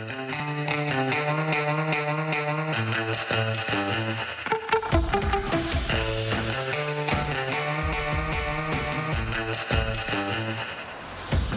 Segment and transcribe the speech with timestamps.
[0.00, 0.06] All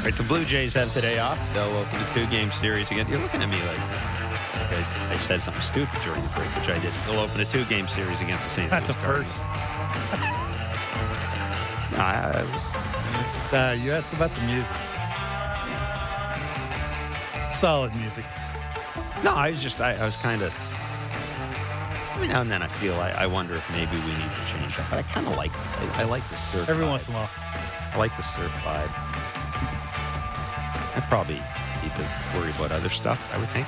[0.10, 1.40] right, the Blue Jays have today off.
[1.54, 3.08] They'll open a two-game series again.
[3.08, 6.68] You're looking at me like, like I, I said something stupid during the break, which
[6.68, 6.91] I did.
[7.07, 8.70] They'll open a two-game series against the St.
[8.70, 9.38] That's a Louis first.
[11.94, 14.75] Nah, I, I was, Uh, you asked about the music.
[17.64, 18.25] Solid music.
[19.23, 20.53] no, I was just, I, I was kind of.
[22.13, 24.76] Every now and then, I feel I, I wonder if maybe we need to change
[24.76, 24.86] that.
[24.89, 25.77] But I kind of like this.
[25.94, 26.70] I, I like the surf.
[26.70, 26.89] Every vibe.
[26.89, 27.30] once in a while.
[27.94, 28.91] I like the surf vibe.
[30.98, 33.66] I probably need to worry about other stuff, I would think.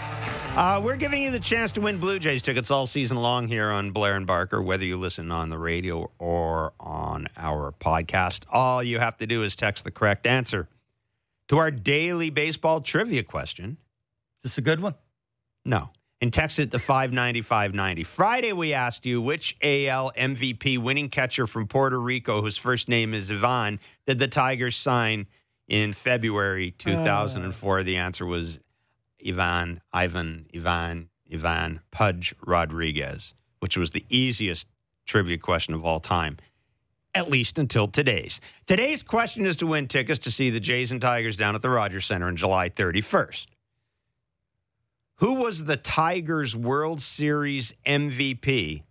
[0.57, 3.69] Uh, we're giving you the chance to win Blue Jays tickets all season long here
[3.69, 8.43] on Blair and Barker, whether you listen on the radio or on our podcast.
[8.51, 10.67] All you have to do is text the correct answer
[11.47, 13.77] to our daily baseball trivia question.
[14.45, 14.93] Is this a good one?
[15.65, 15.89] No.
[16.21, 18.03] And text it to 59590.
[18.03, 23.15] Friday, we asked you which AL MVP winning catcher from Puerto Rico, whose first name
[23.15, 25.25] is Ivan, did the Tigers sign
[25.67, 26.83] in February uh.
[26.83, 27.81] 2004?
[27.81, 28.59] The answer was
[29.27, 34.67] Ivan, Ivan, Ivan, Ivan Pudge Rodriguez, which was the easiest
[35.07, 36.37] trivia question of all time,
[37.15, 38.39] at least until today's.
[38.67, 41.69] Today's question is to win tickets to see the Jays and Tigers down at the
[41.69, 43.47] Rogers Center on July 31st.
[45.19, 48.83] Who was the Tigers World Series MVP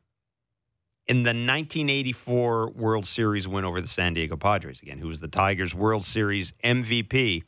[1.06, 4.81] in the 1984 World Series win over the San Diego Padres?
[4.81, 7.42] Again, who was the Tigers World Series MVP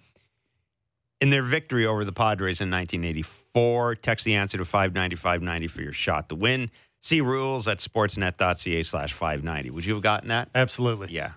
[1.23, 3.95] in their victory over the Padres in 1984?
[3.97, 6.71] Text the answer to 59590 for your shot to win.
[7.01, 9.71] See rules at sportsnet.ca slash 590.
[9.71, 10.51] Would you have gotten that?
[10.55, 11.09] Absolutely.
[11.13, 11.33] Yeah.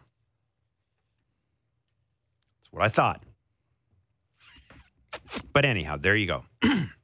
[2.60, 3.24] That's what I thought.
[5.54, 6.44] But anyhow, there you go.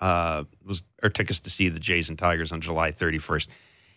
[0.00, 3.48] uh, was our tickets to see the Jays and Tigers on July 31st.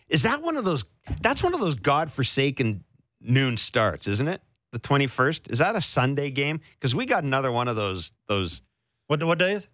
[0.08, 0.84] Is that one of those?
[1.20, 2.84] That's one of those godforsaken
[3.20, 4.42] noon starts, isn't it?
[4.72, 5.50] The 21st.
[5.50, 6.60] Is that a Sunday game?
[6.74, 8.12] Because we got another one of those.
[8.26, 8.62] Those
[9.06, 9.68] What what day is?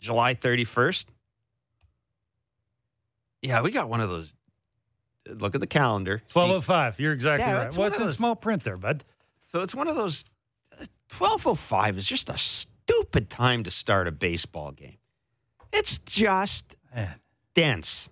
[0.00, 1.04] July 31st.
[3.42, 4.34] Yeah, we got one of those.
[5.28, 6.22] Look at the calendar.
[6.30, 6.98] Twelve oh five.
[6.98, 7.66] You're exactly Yeah, right.
[7.68, 9.04] it's Well, one it's of in small print there, bud.
[9.46, 10.24] So it's one of those.
[11.08, 14.96] Twelve oh five is just a stupid time to start a baseball game.
[15.72, 17.14] It's just Man.
[17.54, 18.08] dense.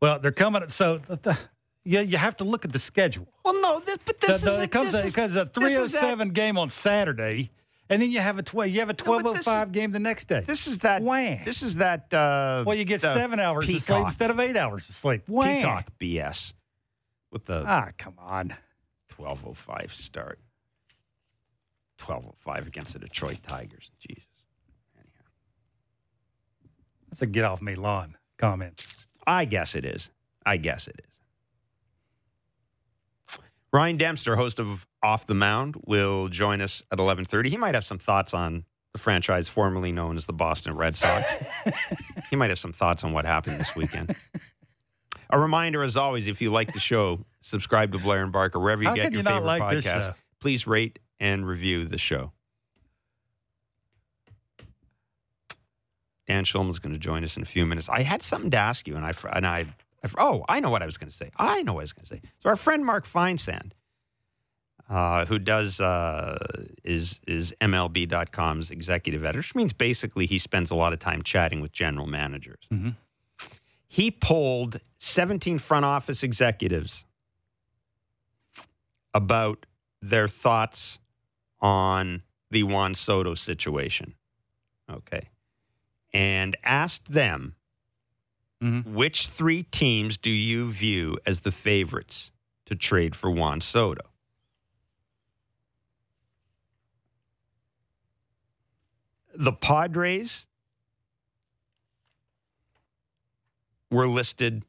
[0.00, 0.68] Well, they're coming.
[0.68, 1.38] So the, the,
[1.84, 3.26] you you have to look at the schedule.
[3.44, 5.76] Well, no, this, but this The- is it comes this a, is- a this three
[5.76, 5.86] oh
[6.16, 7.50] that- game on Saturday,
[7.88, 8.70] and then you have a twelve.
[8.70, 10.44] You have a but twelve this oh is- five game the next day.
[10.46, 11.02] This is that.
[11.02, 11.40] Wham.
[11.44, 12.12] This is that.
[12.12, 15.22] Uh, well, you get seven hours of sleep instead of eight hours of sleep.
[15.28, 15.56] Wham.
[15.62, 16.52] peacock BS
[17.30, 18.54] with the Ah, come on.
[19.08, 20.38] twelve oh five start.
[21.98, 23.90] Twelve oh five against the Detroit Tigers.
[24.00, 24.24] Jesus.
[24.96, 25.30] Anyhow,
[27.08, 29.06] That's a get off me lawn comment.
[29.26, 30.10] I guess it is.
[30.44, 31.14] I guess it is.
[33.72, 37.48] Ryan Dempster, host of Off the Mound, will join us at 11:30.
[37.48, 41.26] He might have some thoughts on the franchise formerly known as the Boston Red Sox.
[42.30, 44.14] he might have some thoughts on what happened this weekend.
[45.30, 48.82] A reminder, as always, if you like the show, subscribe to Blair and Barker wherever
[48.82, 50.14] you How get your you favorite like podcast.
[50.38, 52.32] Please rate and review the show.
[56.26, 57.88] Dan Shulman's going to join us in a few minutes.
[57.88, 59.66] I had something to ask you, and I and I,
[60.02, 61.30] I oh, I know what I was going to say.
[61.36, 62.20] I know what I was going to say.
[62.40, 63.72] So our friend Mark Feinsand,
[64.90, 70.74] uh, who does uh, is is MLB.com's executive editor, which means basically he spends a
[70.74, 72.64] lot of time chatting with general managers.
[72.70, 72.96] Mhm.
[73.86, 77.04] He polled 17 front office executives
[79.14, 79.64] about
[80.02, 80.98] their thoughts
[81.64, 84.14] on the Juan Soto situation.
[84.88, 85.28] Okay.
[86.12, 87.56] And asked them,
[88.62, 88.84] Mhm.
[88.84, 92.30] which three teams do you view as the favorites
[92.66, 94.02] to trade for Juan Soto?
[99.34, 100.46] The Padres
[103.90, 104.64] were listed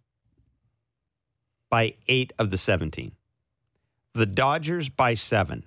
[1.70, 3.16] by eight of the 17
[4.14, 5.66] the Dodgers by seven,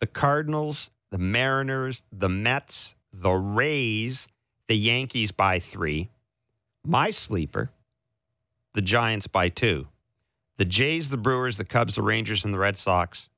[0.00, 4.28] the Cardinals, the Mariners, the Mets, the Rays,
[4.68, 6.10] the Yankees by three,
[6.84, 7.70] my sleeper,
[8.74, 9.86] the Giants by two,
[10.56, 13.28] the Jays, the Brewers, the Cubs, the Rangers, and the Red Sox.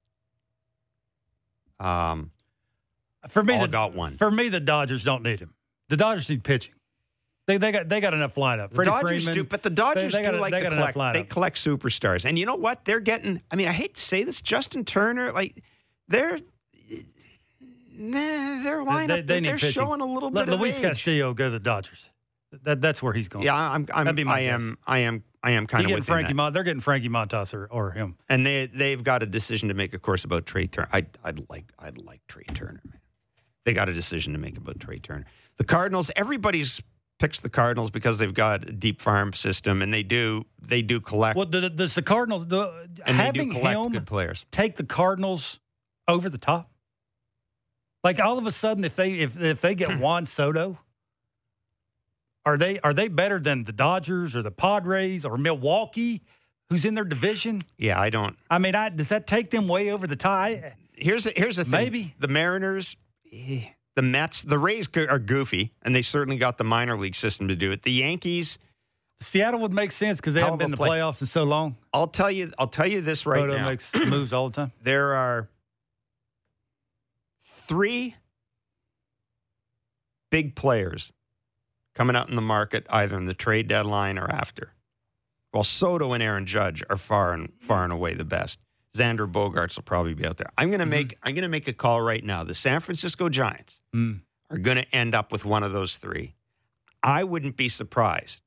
[1.80, 2.30] Um,
[3.28, 4.16] For me, all the, got one.
[4.16, 5.54] For me, the Dodgers don't need him.
[5.88, 6.74] The Dodgers need pitching.
[7.46, 8.68] They they got they got enough lineup.
[8.70, 10.62] The Freddie Dodgers Freeman, do, but the Dodgers they, they do a- like they to
[10.62, 11.14] got enough collect.
[11.14, 12.84] They collect superstars, and you know what?
[12.84, 13.42] They're getting.
[13.50, 15.60] I mean, I hate to say this, Justin Turner, like
[16.06, 16.38] they're.
[18.10, 19.70] Nah, they're Carolina, they, they are pitching.
[19.72, 20.82] showing a little Let bit Luis of age.
[20.82, 22.08] Luis Castillo go to the Dodgers.
[22.64, 23.44] That, that's where he's going.
[23.44, 23.86] Yeah, I'm.
[23.94, 24.76] I'm That'd be my I am.
[24.86, 25.24] I am.
[25.42, 28.16] I am kind He of Frankie They're getting Frankie Montas or, or him.
[28.28, 30.88] and they they've got a decision to make, of course, about Trea Turner.
[30.92, 33.00] I I'd like I'd like Trea Turner, man.
[33.64, 35.24] They got a decision to make about Trea Turner.
[35.56, 36.10] The Cardinals.
[36.16, 36.82] Everybody's
[37.18, 41.00] picks the Cardinals because they've got a deep farm system, and they do they do
[41.00, 42.66] collect Well, the, does the Cardinals they
[43.06, 44.44] having do him good players.
[44.50, 45.58] take the Cardinals
[46.06, 46.68] over the top?
[48.04, 50.78] Like all of a sudden, if they if if they get Juan Soto,
[52.44, 56.22] are they are they better than the Dodgers or the Padres or Milwaukee,
[56.68, 57.62] who's in their division?
[57.78, 58.36] Yeah, I don't.
[58.50, 60.74] I mean, I, does that take them way over the tie?
[60.94, 61.72] Here's the, here's the thing.
[61.72, 62.14] Maybe.
[62.18, 62.96] the Mariners,
[63.32, 63.62] eh,
[63.94, 67.56] the Mets, the Rays are goofy, and they certainly got the minor league system to
[67.56, 67.82] do it.
[67.82, 68.58] The Yankees.
[69.20, 70.98] Seattle would make sense because they haven't been in the play.
[70.98, 71.76] playoffs in so long.
[71.92, 72.50] I'll tell you.
[72.58, 73.66] I'll tell you this right Soto now.
[73.66, 74.72] makes moves all the time.
[74.82, 75.48] there are
[77.66, 78.16] three
[80.30, 81.12] big players
[81.94, 84.72] coming out in the market either in the trade deadline or after.
[85.50, 88.58] While Soto and Aaron Judge are far and far and away the best.
[88.96, 90.50] Xander Bogaerts will probably be out there.
[90.58, 92.44] I'm going to make I'm to make a call right now.
[92.44, 94.20] The San Francisco Giants Mm.
[94.50, 96.34] are going to end up with one of those three.
[97.02, 98.42] I wouldn't be surprised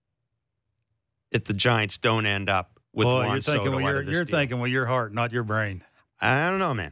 [1.32, 4.00] if the Giants don't end up with Boy, Juan you're thinking Soto with out your,
[4.00, 4.40] of this you're deal.
[4.40, 5.84] thinking with your heart, not your brain.
[6.22, 6.92] I don't know, man.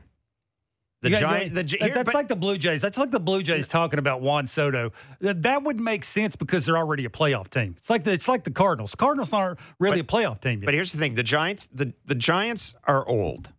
[1.03, 2.81] The Giant, the here- that's but- like the Blue Jays.
[2.81, 4.93] That's like the Blue Jays talking about Juan Soto.
[5.19, 7.75] That, that would make sense because they're already a playoff team.
[7.77, 8.95] It's like the, it's like the Cardinals.
[8.95, 10.65] Cardinals aren't really a playoff team yet.
[10.65, 13.49] But here's the thing: the Giants, the the Giants are old.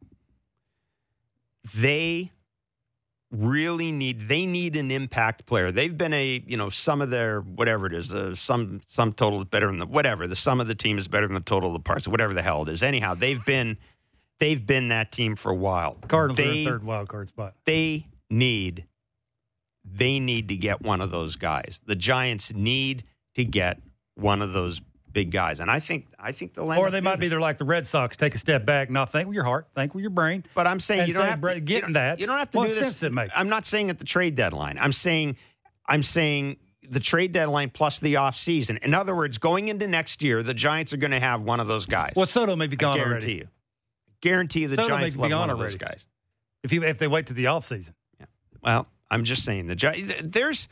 [1.74, 2.32] They
[3.30, 5.70] really need they need an impact player.
[5.70, 9.40] They've been a you know some of their whatever it is, uh, some some total
[9.40, 11.70] is better than the whatever the sum of the team is better than the total
[11.70, 12.82] of the parts, whatever the hell it is.
[12.82, 13.76] Anyhow, they've been
[14.44, 15.96] they've been that team for a while.
[16.06, 17.54] Cardinals are they, in third wild card spot.
[17.64, 18.84] They need
[19.84, 21.80] they need to get one of those guys.
[21.86, 23.04] The Giants need
[23.34, 23.80] to get
[24.14, 24.80] one of those
[25.12, 27.64] big guys, and I think I think they'll Or they might be there like the
[27.64, 30.44] Red Sox, take a step back, not think with your heart, think with your brain.
[30.54, 32.20] But I'm saying you don't have to getting you that.
[32.20, 33.02] You don't have to What do this.
[33.34, 34.78] I'm not saying at the trade deadline.
[34.78, 35.36] I'm saying
[35.86, 38.78] I'm saying the trade deadline plus the off season.
[38.82, 41.66] In other words, going into next year, the Giants are going to have one of
[41.66, 42.12] those guys.
[42.14, 43.34] Well, Soto may be I gone guarantee already.
[43.36, 43.48] you.
[44.24, 46.06] Guarantee the Soto Giants be love one of those guys.
[46.62, 47.92] If you if they wait to the offseason.
[48.62, 50.66] Well, I'm just saying the Gi- there's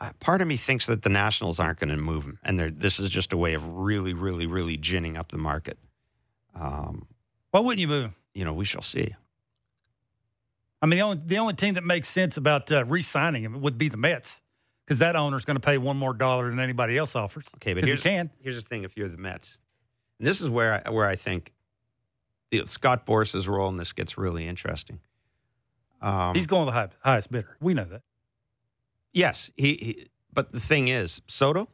[0.00, 2.98] uh, part of me thinks that the Nationals aren't going to move him, and this
[2.98, 5.78] is just a way of really, really, really ginning up the market.
[6.54, 7.06] Um,
[7.50, 8.14] Why wouldn't you move him?
[8.32, 9.14] you know, we shall see.
[10.80, 13.76] I mean, the only the only team that makes sense about uh, re-signing him would
[13.76, 14.40] be the Mets
[14.86, 17.44] because that owner is going to pay one more dollar than anybody else offers.
[17.56, 18.30] Okay, but 'Cause he here's can.
[18.40, 19.58] here's the thing: if you're the Mets,
[20.20, 21.52] and this is where I, where I think
[22.52, 25.00] you know, Scott Boras's role in this gets really interesting.
[26.02, 27.56] Um, He's going to the high, highest bidder.
[27.60, 28.02] We know that.
[29.12, 30.06] yes, he, he.
[30.32, 31.68] But the thing is, Soto.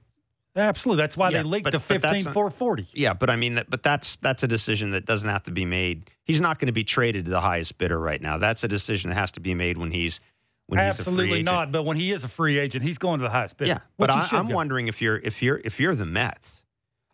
[0.57, 1.03] Absolutely.
[1.03, 2.89] That's why Yeah, they leaked but- the 15 not- 440.
[2.95, 3.69] Yeah, but I mean that.
[3.69, 6.11] But that's that's a decision that doesn't have to be made.
[6.25, 8.39] He's not going to be traded to the highest bidder right now.
[8.39, 10.21] That's a decision that has to be made when he's
[10.67, 11.45] when he's a free Absolutely agent.
[11.45, 11.73] not.
[11.73, 13.69] But when he is a free agent, he's going to the highest bidder.
[13.69, 14.55] Yeah, but I, I'm go.
[14.55, 16.65] wondering if you're if you're if you're the Mets,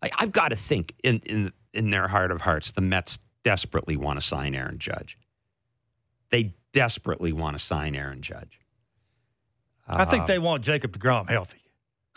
[0.03, 3.97] like I've got to think in in in their heart of hearts, the Mets desperately
[3.97, 5.17] want to sign Aaron Judge.
[6.31, 8.59] They desperately want to sign Aaron Judge.
[9.87, 11.59] I think Uh, they want Jacob DeGrom healthy.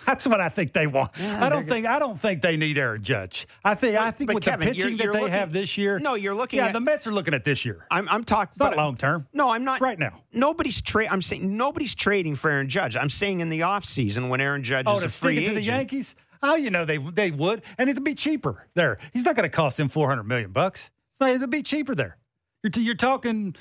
[0.05, 1.11] That's what I think they want.
[1.17, 3.47] Yeah, I don't think I don't think they need Aaron Judge.
[3.63, 5.77] I think I think with Kevin, the you're- pitching you're that they looking- have this
[5.77, 5.99] year.
[5.99, 6.73] No, you're looking yeah, at.
[6.73, 7.87] the Mets are looking at this year.
[7.89, 8.55] I'm I'm talking.
[8.59, 9.25] Not long term.
[9.33, 9.79] No, I'm not.
[9.79, 10.21] Right now.
[10.33, 11.07] Nobody's trade.
[11.09, 12.97] I'm saying nobody's trading for Aaron Judge.
[12.97, 15.55] I'm saying in the offseason when Aaron Judge Oh, is to a free it to
[15.55, 15.61] the.
[15.61, 16.13] Yankees?
[16.41, 18.97] Oh, you know they they would, and it'd be cheaper there.
[19.13, 20.89] He's not going to cost them four hundred million bucks.
[21.19, 22.17] So it'd be cheaper there.
[22.63, 23.55] You're t- you're talking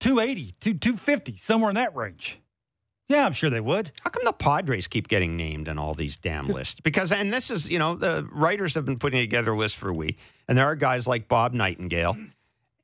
[0.00, 2.40] 280, 250, somewhere in that range.
[3.08, 3.92] Yeah, I'm sure they would.
[4.02, 6.80] How come the Padres keep getting named in all these damn lists?
[6.80, 9.94] Because, and this is, you know, the writers have been putting together lists for a
[9.94, 12.16] week, and there are guys like Bob Nightingale.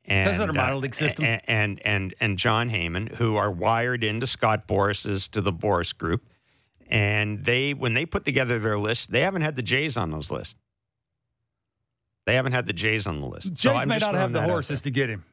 [0.04, 1.24] And, That's not a minor league system.
[1.24, 5.96] And, and and and Jon Heyman, who are wired into Scott Boras's to the Boras
[5.96, 6.24] Group,
[6.92, 10.30] and they when they put together their list, they haven't had the Jays on those
[10.30, 10.54] lists.
[12.26, 13.54] They haven't had the Jays on the list.
[13.54, 15.24] Jays so may not have the horses to get him.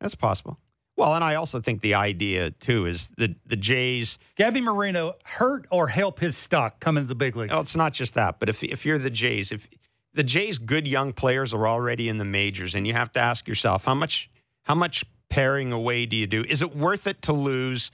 [0.00, 0.58] That's possible.
[0.96, 4.18] Well, and I also think the idea too is the the Jays.
[4.36, 7.52] Gabby Moreno hurt or help his stock come into the big leagues.
[7.54, 9.68] Oh, it's not just that, but if if you're the Jays, if
[10.14, 13.46] the Jays' good young players are already in the majors, and you have to ask
[13.46, 14.30] yourself how much
[14.62, 16.44] how much pairing away do you do?
[16.44, 17.90] Is it worth it to lose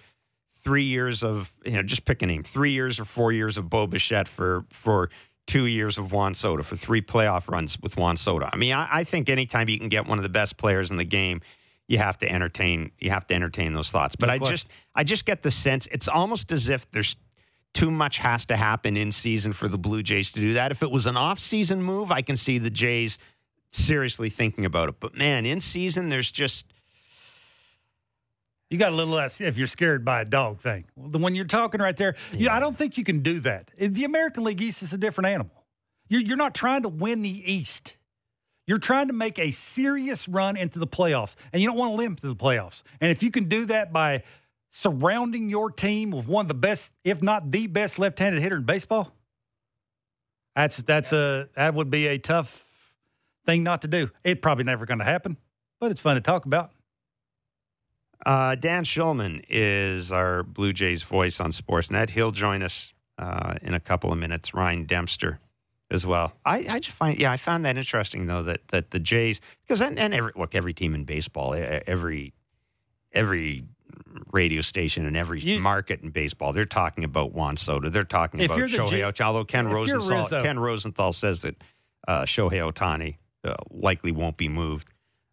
[0.62, 3.68] three years of you know just pick a name, three years or four years of
[3.68, 5.10] Bo Bichette for for
[5.46, 8.48] two years of Juan Soto for three playoff runs with Juan Soto?
[8.52, 10.96] I mean, I, I think anytime you can get one of the best players in
[10.96, 11.40] the game.
[11.90, 14.14] you have to entertain you have to entertain those thoughts.
[14.14, 17.16] But I just I just get the sense it's almost as if there's
[17.74, 20.70] too much has to happen in season for the Blue Jays to do that.
[20.70, 23.18] If it was an off-season move, I can see the Jays
[23.72, 24.96] seriously thinking about it.
[25.00, 26.69] But man, in season, there's just
[28.70, 30.84] You got a little less if you're scared by a dog thing.
[30.96, 32.54] The one you're talking right there, yeah.
[32.54, 33.70] I don't think you can do that.
[33.76, 35.64] The American League East is a different animal.
[36.08, 37.96] You're, you're not trying to win the East.
[38.68, 41.96] You're trying to make a serious run into the playoffs, and you don't want to
[41.96, 42.84] limp to the playoffs.
[43.00, 44.22] And if you can do that by
[44.70, 48.64] surrounding your team with one of the best, if not the best, left-handed hitter in
[48.64, 49.12] baseball,
[50.54, 52.64] that's that's a that would be a tough
[53.46, 54.10] thing not to do.
[54.22, 55.36] It's probably never going to happen,
[55.80, 56.70] but it's fun to talk about.
[58.26, 62.10] Uh, Dan Shulman is our Blue Jays voice on Sportsnet.
[62.10, 64.52] He'll join us uh, in a couple of minutes.
[64.54, 65.40] Ryan Dempster
[65.90, 66.32] as well.
[66.44, 69.82] I, I just find, yeah, I found that interesting though that that the Jays because
[69.82, 72.32] and, and every look every team in baseball, every
[73.12, 73.64] every
[74.32, 77.88] radio station and every You- market in baseball, they're talking about Juan Soto.
[77.90, 79.20] They're talking about Shohei Ohtani.
[79.20, 81.56] Although Ken Rosenthal, Ken Rosenthal says that
[82.06, 84.92] uh, Shohei Ohtani uh, likely won't be moved.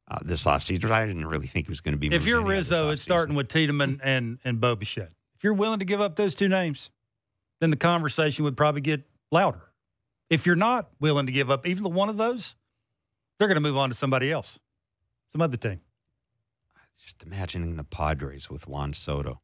[0.10, 2.14] Uh, this offseason, I didn't really think he was going to be.
[2.16, 5.12] If you're Rizzo, it's starting with Tiedemann and and Bo Bichette.
[5.36, 6.92] If you're willing to give up those two names,
[7.60, 9.62] then the conversation would probably get louder.
[10.30, 12.56] If you're not willing to give up either one of those,
[13.38, 14.60] they're going to move on to somebody else,
[15.32, 15.80] some other team.
[17.02, 19.42] just imagining the Padres with Juan Soto.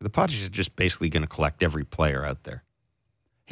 [0.00, 2.64] The Padres are just basically going to collect every player out there,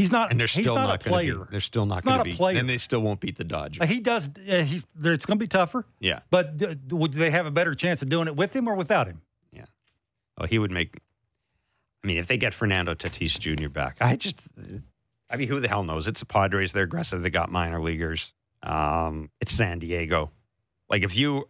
[0.00, 0.30] He's not.
[0.30, 1.38] and they're he's still not, not, a player.
[1.38, 1.44] be.
[1.50, 2.34] They're still not not to a be.
[2.34, 2.58] player.
[2.58, 3.86] And they still won't beat the Dodgers.
[3.88, 4.28] He does.
[4.28, 4.82] Uh, he's.
[5.04, 5.84] It's going to be tougher.
[5.98, 6.20] yeah.
[6.30, 9.06] But uh, would they have a better chance of doing it with him or without
[9.06, 9.20] him?
[9.52, 9.66] Yeah.
[10.38, 10.96] Oh, he would make.
[12.02, 13.68] I mean, if they get Fernando Tatis Jr.
[13.68, 14.38] back, I just.
[15.28, 16.08] I mean, who the hell knows?
[16.08, 16.72] It's the Padres.
[16.72, 17.22] They're aggressive.
[17.22, 18.32] They got minor leaguers.
[18.62, 20.30] Um, it's San Diego.
[20.88, 21.46] Like if you,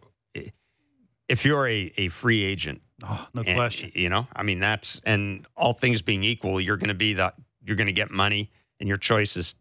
[1.27, 3.91] if you're a, a free agent, Oh, no and, question.
[3.95, 7.33] You know, I mean, that's and all things being equal, you're going to be the
[7.63, 9.55] you're going to get money, and your choice is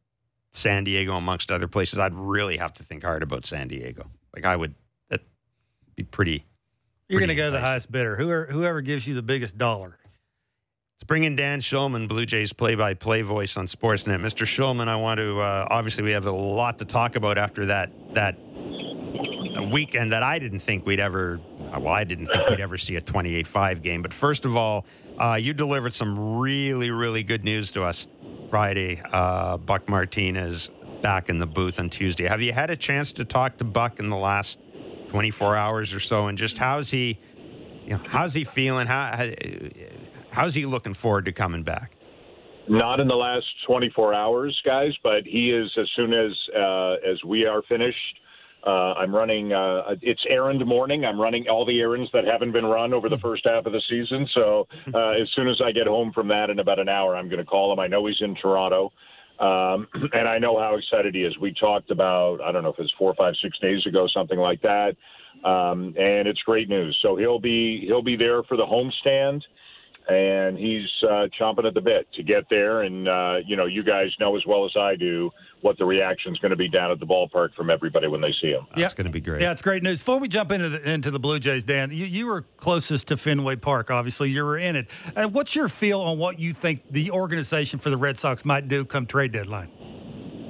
[0.52, 1.98] San Diego amongst other places.
[1.98, 4.10] I'd really have to think hard about San Diego.
[4.34, 4.74] Like I would,
[5.08, 5.20] that
[5.96, 6.44] be pretty.
[7.08, 8.16] You're going to go to the highest bidder.
[8.16, 9.98] Whoever, whoever gives you the biggest dollar.
[11.00, 14.20] Let's bring in Dan Shulman, Blue Jays play-by-play voice on Sportsnet.
[14.20, 14.44] Mr.
[14.44, 17.90] Shulman, I want to uh, obviously we have a lot to talk about after that
[18.14, 18.36] that
[19.72, 21.40] weekend that I didn't think we'd ever.
[21.78, 24.02] Well, I didn't think we'd ever see a 28-5 game.
[24.02, 24.86] But first of all,
[25.18, 28.06] uh, you delivered some really, really good news to us
[28.50, 29.00] Friday.
[29.12, 30.70] Uh, Buck Martinez
[31.02, 32.26] back in the booth on Tuesday.
[32.26, 34.58] Have you had a chance to talk to Buck in the last
[35.08, 37.18] 24 hours or so, and just how's he?
[37.84, 38.86] You know, how's he feeling?
[38.86, 39.30] How
[40.30, 41.96] how's he looking forward to coming back?
[42.68, 47.22] Not in the last 24 hours, guys, but he is as soon as uh, as
[47.24, 48.19] we are finished.
[48.66, 49.52] Uh, I'm running.
[49.52, 51.04] Uh, it's errand morning.
[51.04, 53.82] I'm running all the errands that haven't been run over the first half of the
[53.88, 54.28] season.
[54.34, 57.28] So uh, as soon as I get home from that in about an hour, I'm
[57.28, 57.78] going to call him.
[57.78, 58.92] I know he's in Toronto,
[59.38, 61.36] um, and I know how excited he is.
[61.38, 64.60] We talked about I don't know if it's four, five, six days ago, something like
[64.62, 64.94] that,
[65.44, 66.98] um, and it's great news.
[67.00, 69.40] So he'll be he'll be there for the homestand
[70.08, 72.82] and he's uh, chomping at the bit to get there.
[72.82, 75.30] And uh, you know, you guys know as well as I do
[75.62, 78.48] what the reaction's going to be down at the ballpark from everybody when they see
[78.48, 78.66] him.
[78.70, 78.96] That's Yeah.
[78.96, 79.42] going to be great.
[79.42, 80.00] Yeah, it's great news.
[80.00, 83.18] Before we jump into the, into the Blue Jays, Dan, you, you were closest to
[83.18, 83.90] Fenway Park.
[83.90, 84.86] Obviously, you were in it.
[85.14, 88.68] Uh, what's your feel on what you think the organization for the Red Sox might
[88.68, 89.68] do come trade deadline?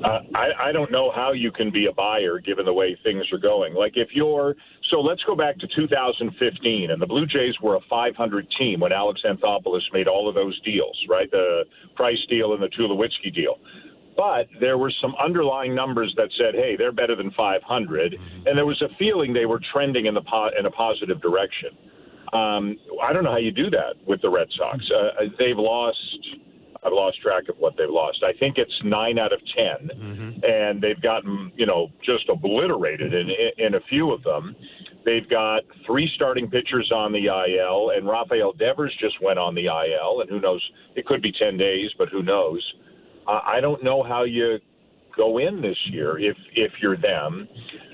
[0.05, 3.25] Uh, I, I don't know how you can be a buyer given the way things
[3.33, 3.75] are going.
[3.75, 4.55] Like if you're
[4.91, 8.93] so, let's go back to 2015, and the Blue Jays were a 500 team when
[8.93, 11.31] Alex Anthopoulos made all of those deals, right?
[11.31, 11.65] The
[11.95, 13.57] Price deal and the Tulowitzki deal.
[14.17, 18.67] But there were some underlying numbers that said, "Hey, they're better than 500," and there
[18.67, 21.71] was a feeling they were trending in the po- in a positive direction.
[22.33, 24.79] Um, I don't know how you do that with the Red Sox.
[24.91, 25.97] Uh, they've lost.
[26.83, 28.23] I've lost track of what they've lost.
[28.23, 30.45] I think it's nine out of 10 Mhm.
[30.45, 34.57] and they've gotten you know just obliterated in in a few of them.
[35.05, 39.67] They've got three starting pitchers on the IL, and Rafael Devers just went on the
[39.67, 40.63] IL, and who knows?
[40.95, 42.63] It could be ten days, but who knows?
[43.27, 44.59] I don't know how you
[45.17, 47.49] go in this year if if you're them,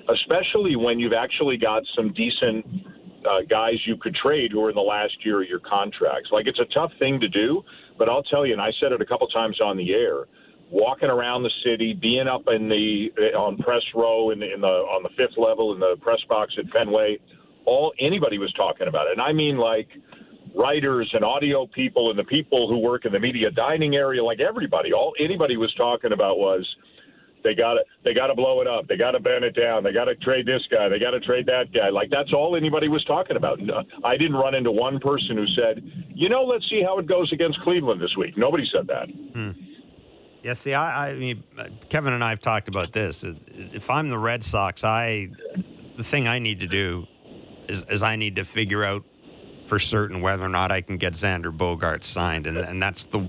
[0.09, 2.65] especially when you've actually got some decent
[3.27, 6.31] uh, guys you could trade who are in the last year of your contracts.
[6.33, 7.63] Like it's a tough thing to do,
[7.99, 10.25] but I'll tell you, and I said it a couple times on the air.
[10.71, 14.67] Walking around the city, being up in the on press row in the, in the
[14.67, 17.19] on the fifth level in the press box at Fenway,
[17.67, 19.89] all anybody was talking about it, and I mean like
[20.57, 24.41] writers and audio people and the people who work in the media dining area, like
[24.41, 26.67] everybody, all anybody was talking about was
[27.45, 28.89] They got to they got to blow it up.
[28.89, 29.85] They got to bend it down.
[29.85, 30.89] They got to trade this guy.
[30.89, 31.91] They got to trade that guy.
[31.91, 33.61] Like that's all anybody was talking about.
[34.05, 35.83] I didn't run into one person who said,
[36.15, 38.37] you know, let's see how it goes against Cleveland this week.
[38.37, 39.09] Nobody said that.
[39.33, 39.51] Hmm.
[40.43, 41.43] Yeah, see, I, I mean,
[41.89, 43.25] Kevin and I have talked about this.
[43.25, 45.29] If I'm the Red Sox, I
[45.97, 47.07] the thing I need to do
[47.69, 49.03] is, is I need to figure out
[49.67, 53.29] for certain whether or not I can get Xander Bogart signed, and and that's the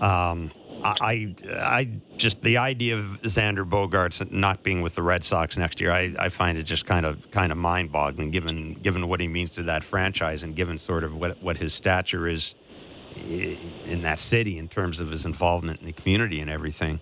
[0.00, 5.56] um, I, I just the idea of Xander Bogaerts not being with the Red Sox
[5.56, 9.08] next year, I, I find it just kind of kind of mind boggling given given
[9.08, 12.54] what he means to that franchise and given sort of what what his stature is
[13.16, 17.00] in that city in terms of his involvement in the community and everything.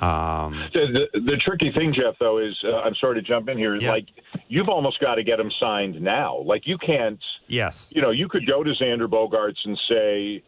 [0.00, 3.58] Um, the, the, the tricky thing, Jeff, though, is uh, I'm sorry to jump in
[3.58, 3.74] here.
[3.74, 3.92] Is yeah.
[3.92, 4.06] like
[4.48, 6.38] you've almost got to get him signed now.
[6.38, 7.18] Like you can't.
[7.48, 7.90] Yes.
[7.94, 10.42] You know, you could go to Xander Bogaerts and say,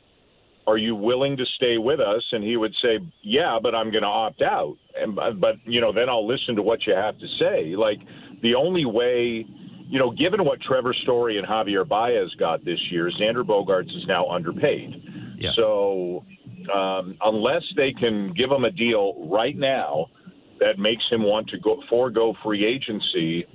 [0.66, 2.22] are you willing to stay with us?
[2.32, 4.76] And he would say, yeah, but I'm going to opt out.
[4.94, 7.74] And but you know, then I'll listen to what you have to say.
[7.76, 7.98] Like
[8.42, 9.46] the only way,
[9.88, 14.04] you know, given what Trevor Story and Javier Baez got this year, Xander Bogaerts is
[14.06, 15.02] now underpaid.
[15.38, 15.54] Yes.
[15.56, 16.24] So
[16.72, 20.06] um, unless they can give him a deal right now
[20.60, 23.46] that makes him want to go forego free agency,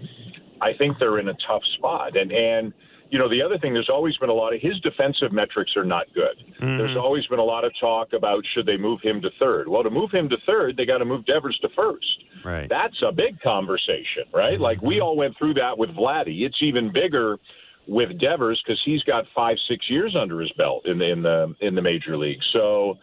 [0.62, 2.18] I think they're in a tough spot.
[2.18, 2.74] And and
[3.16, 5.86] you know, the other thing, there's always been a lot of his defensive metrics are
[5.86, 6.36] not good.
[6.60, 6.78] Mm-hmm.
[6.78, 9.70] There's always been a lot of talk about should they move him to third.
[9.70, 12.26] Well, to move him to third, they got to move Devers to first.
[12.44, 12.68] Right.
[12.68, 14.56] That's a big conversation, right?
[14.56, 14.64] Mm-hmm.
[14.64, 16.42] Like we all went through that with Vladdy.
[16.42, 17.38] It's even bigger
[17.88, 21.56] with Devers because he's got five, six years under his belt in the in the
[21.62, 22.42] in the major league.
[22.52, 22.98] So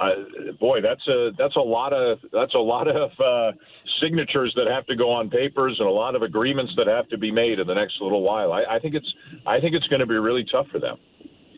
[0.00, 3.52] uh, boy, that's a that's a lot of that's a lot of uh,
[4.00, 7.18] signatures that have to go on papers and a lot of agreements that have to
[7.18, 8.52] be made in the next little while.
[8.52, 9.12] I, I think it's
[9.46, 10.96] I think it's going to be really tough for them.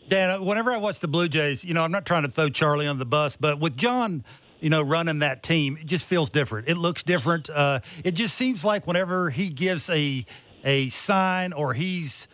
[0.07, 2.49] Dan, uh, whenever I watch the Blue Jays, you know, I'm not trying to throw
[2.49, 4.23] Charlie on the bus, but with John,
[4.59, 6.69] you know, running that team, it just feels different.
[6.69, 7.49] It looks different.
[7.49, 10.25] Uh, it just seems like whenever he gives a
[10.63, 12.27] a sign or he's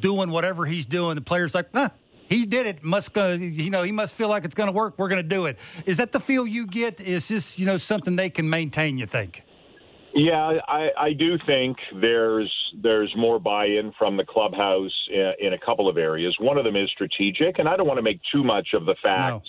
[0.00, 1.90] doing whatever he's doing, the players like, huh,
[2.30, 2.82] he did it.
[2.82, 4.94] Must you know he must feel like it's going to work.
[4.96, 5.58] We're going to do it.
[5.84, 7.00] Is that the feel you get?
[7.00, 8.96] Is this you know something they can maintain?
[8.96, 9.44] You think?
[10.14, 15.58] Yeah, I, I do think there's there's more buy-in from the clubhouse in, in, a
[15.58, 16.36] couple of areas.
[16.40, 18.96] One of them is strategic, and I don't want to make too much of the
[19.02, 19.46] fact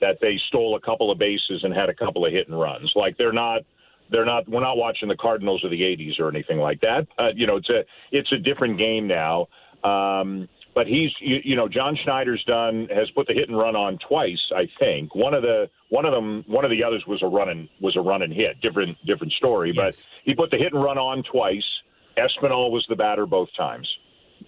[0.00, 0.08] no.
[0.08, 2.92] that they stole a couple of bases and had a couple of hit and runs.
[2.96, 3.62] Like they're not
[4.10, 7.06] they're not we're not watching the Cardinals of the '80s or anything like that.
[7.18, 9.46] Uh, you know, it's a it's a different game now.
[9.84, 13.76] Um, but he's you, you, know John Schneider's done has put the hit and run
[13.76, 15.14] on twice I think.
[15.14, 17.96] One of the one of them one of the others was a run and was
[17.96, 19.72] a run and hit different different story.
[19.74, 19.96] Yes.
[19.96, 21.64] but he put the hit and run on twice.
[22.16, 23.88] Espinal was the batter both times.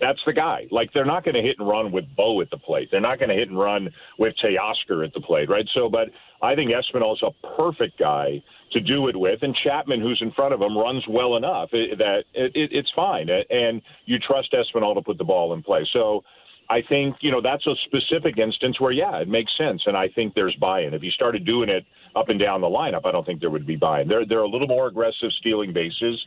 [0.01, 0.67] That's the guy.
[0.71, 2.89] Like they're not going to hit and run with Bo at the plate.
[2.91, 5.67] They're not going to hit and run with Teoscar at the plate right?
[5.75, 6.09] So but
[6.43, 9.43] I think Espinal's a perfect guy to do it with.
[9.43, 13.29] And Chapman, who's in front of him, runs well enough that it, it, it's fine.
[13.29, 15.87] And you trust Espinal to put the ball in play.
[15.93, 16.23] So
[16.71, 19.83] I think, you know, that's a specific instance where, yeah, it makes sense.
[19.87, 20.95] And I think there's buy in.
[20.95, 21.85] If you started doing it
[22.17, 24.09] up and down the lineup, I don't think there would be buy in.
[24.09, 26.25] They're, they're a little more aggressive stealing bases.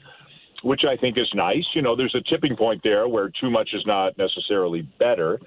[0.63, 1.65] Which I think is nice.
[1.75, 5.37] You know, there's a tipping point there where too much is not necessarily better.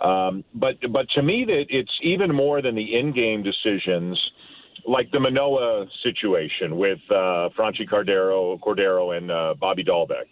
[0.00, 4.20] Um, but but to me, that it's even more than the in-game decisions
[4.86, 10.24] like the Manoah situation with uh, Franchy Cordero, Cordero and uh, Bobby Dalbec.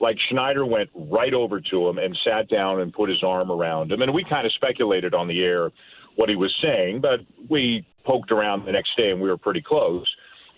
[0.00, 3.92] Like Schneider went right over to him and sat down and put his arm around
[3.92, 5.70] him, and we kind of speculated on the air
[6.16, 9.62] what he was saying, but we poked around the next day and we were pretty
[9.62, 10.06] close.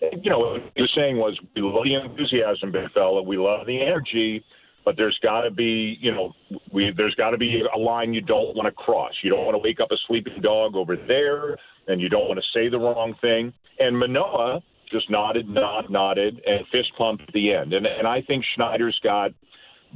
[0.01, 3.23] You know, what he was saying was, we love the enthusiasm, big fella.
[3.23, 4.45] We love the energy,
[4.89, 6.33] but there's got to be, you know,
[6.73, 9.13] we there's got to be a line you don't want to cross.
[9.23, 12.41] You don't want to wake up a sleeping dog over there and you don't want
[12.41, 13.53] to say the wrong thing.
[13.79, 17.75] And Manoah just nodded, nod, nodded, and fist pumped at the end.
[17.75, 19.33] And and I think Schneider's got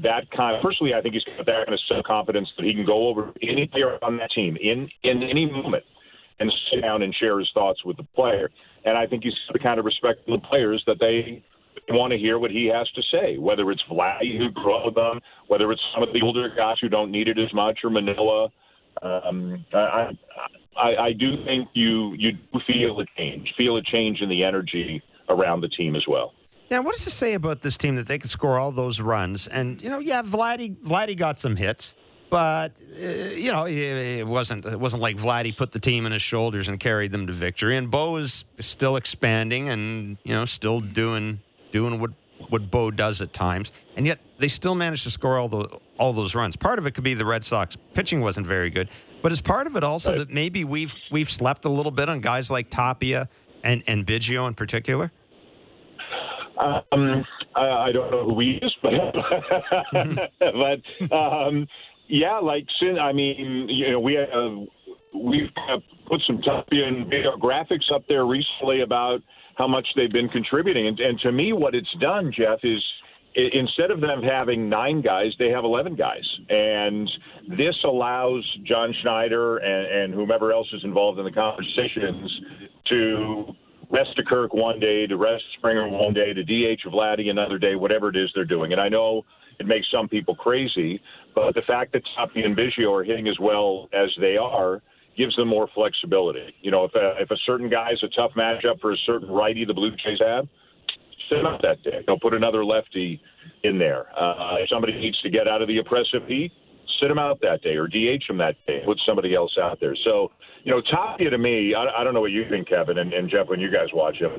[0.02, 0.56] that kind.
[0.56, 3.08] Of, personally, I think he's got that kind of self confidence that he can go
[3.08, 5.84] over any player on that team in in any moment
[6.38, 8.50] and sit down and share his thoughts with the player.
[8.84, 11.42] And I think he's the kind of respect the players that they
[11.90, 15.70] want to hear what he has to say, whether it's Vladdy who grew them, whether
[15.72, 18.48] it's some of the older guys who don't need it as much, or Manila.
[19.02, 20.10] Um, I,
[20.76, 24.44] I, I do think you you do feel a change, feel a change in the
[24.44, 26.34] energy around the team as well.
[26.70, 29.46] Now, what does it say about this team that they could score all those runs?
[29.48, 31.94] And you know, yeah, Vladdy Vladdy got some hits,
[32.30, 36.22] but uh, you know, it, wasn't it wasn't like Vladdy put the team in his
[36.22, 37.76] shoulders and carried them to victory.
[37.76, 41.40] And Bo is still expanding and you know still doing
[41.72, 42.10] doing what
[42.48, 46.12] what Bo does at times, and yet they still managed to score all the all
[46.12, 46.56] those runs.
[46.56, 48.88] Part of it could be the Red Sox pitching wasn't very good,
[49.22, 50.18] but as part of it also right.
[50.18, 53.28] that maybe we've we've slept a little bit on guys like Tapia
[53.64, 55.10] and and Biggio in particular?
[56.58, 57.24] Um,
[57.56, 58.92] I, don't know who he is, but
[61.10, 61.66] but um,
[62.08, 62.66] yeah, like
[63.00, 64.28] I mean, you know, we have
[65.14, 65.50] we've
[66.06, 69.22] put some Tapia and video graphics up there recently about
[69.56, 72.82] how much they've been contributing, and, and to me, what it's done, Jeff, is
[73.34, 76.24] instead of them having nine guys, they have 11 guys.
[76.48, 77.10] And
[77.48, 82.40] this allows John Schneider and, and whomever else is involved in the conversations
[82.88, 83.54] to
[83.90, 87.74] rest a Kirk one day, to rest Springer one day, to DH Vladdy another day,
[87.74, 88.72] whatever it is they're doing.
[88.72, 89.22] And I know
[89.58, 91.00] it makes some people crazy,
[91.34, 94.82] but the fact that Tapia and Biggio are hitting as well as they are
[95.16, 96.54] gives them more flexibility.
[96.60, 99.28] You know, if a, if a certain guy is a tough matchup for a certain
[99.28, 100.46] righty the Blue Jays have,
[101.28, 102.02] sit him out that day.
[102.06, 103.20] They'll put another lefty
[103.64, 104.06] in there.
[104.18, 106.52] Uh, if somebody needs to get out of the oppressive heat,
[107.00, 109.96] sit him out that day or DH him that day, put somebody else out there.
[110.04, 110.30] So,
[110.64, 113.28] you know, Tapia to me, I, I don't know what you think, Kevin and, and
[113.28, 114.30] Jeff, when you guys watch him.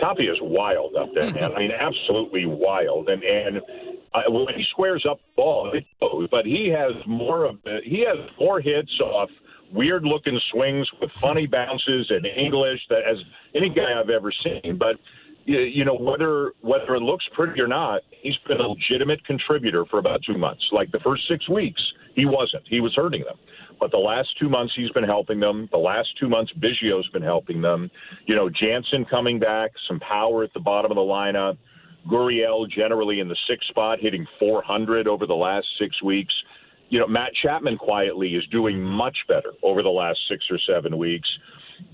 [0.00, 1.52] Tapia is wild up there, man.
[1.56, 3.08] I mean, absolutely wild.
[3.08, 3.58] And and
[4.14, 6.28] uh, when he squares up the ball, it goes.
[6.30, 9.30] But he has more of the, he has more hits off
[9.72, 13.16] weird looking swings with funny bounces and English that as
[13.54, 14.76] any guy I've ever seen.
[14.78, 14.96] But
[15.44, 19.98] you know whether whether it looks pretty or not, he's been a legitimate contributor for
[19.98, 20.62] about two months.
[20.70, 21.82] Like the first six weeks,
[22.14, 22.62] he wasn't.
[22.68, 23.36] He was hurting them.
[23.80, 25.68] But the last two months, he's been helping them.
[25.72, 27.90] The last two months, Biggio's been helping them.
[28.26, 31.58] You know, Jansen coming back, some power at the bottom of the lineup.
[32.08, 36.32] Gurriel generally in the sixth spot, hitting 400 over the last six weeks.
[36.92, 40.98] You know, Matt Chapman quietly is doing much better over the last six or seven
[40.98, 41.28] weeks.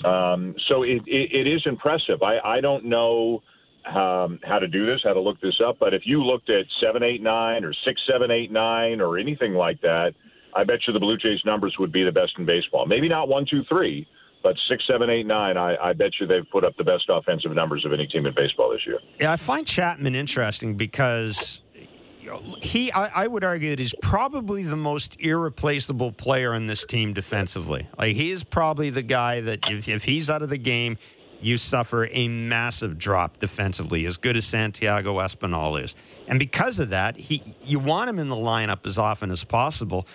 [0.04, 2.20] Um, so it, it, it is impressive.
[2.20, 3.40] I, I don't know
[3.86, 6.66] um, how to do this, how to look this up, but if you looked at
[6.82, 10.14] seven, eight, nine, or six, seven, eight, nine, or anything like that,
[10.56, 12.84] I bet you the Blue Jays numbers would be the best in baseball.
[12.84, 14.04] Maybe not one, two, three,
[14.42, 17.52] but six, seven, eight, nine, I, I bet you they've put up the best offensive
[17.52, 18.98] numbers of any team in baseball this year.
[19.20, 21.60] Yeah, I find Chapman interesting because
[22.60, 27.12] he, I, I, would argue that he's probably the most irreplaceable player on this team
[27.12, 27.88] defensively.
[27.98, 30.98] Like he is probably the guy that if, if he's out of the game,
[31.40, 35.94] you suffer a massive drop defensively, as good as Santiago Espinal is.
[36.26, 40.06] And because of that, he you want him in the lineup as often as possible.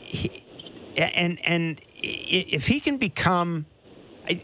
[0.00, 0.44] He,
[0.96, 3.66] and and if he can become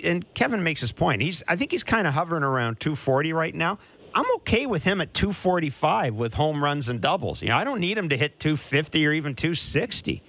[0.03, 1.23] and Kevin makes his point.
[1.23, 3.79] He's I think he's kind of hovering around 240 right now.
[4.15, 7.43] I'm okay with him at 245 with home runs and doubles.
[7.43, 10.23] You know, I don't need him to hit 250 or even 260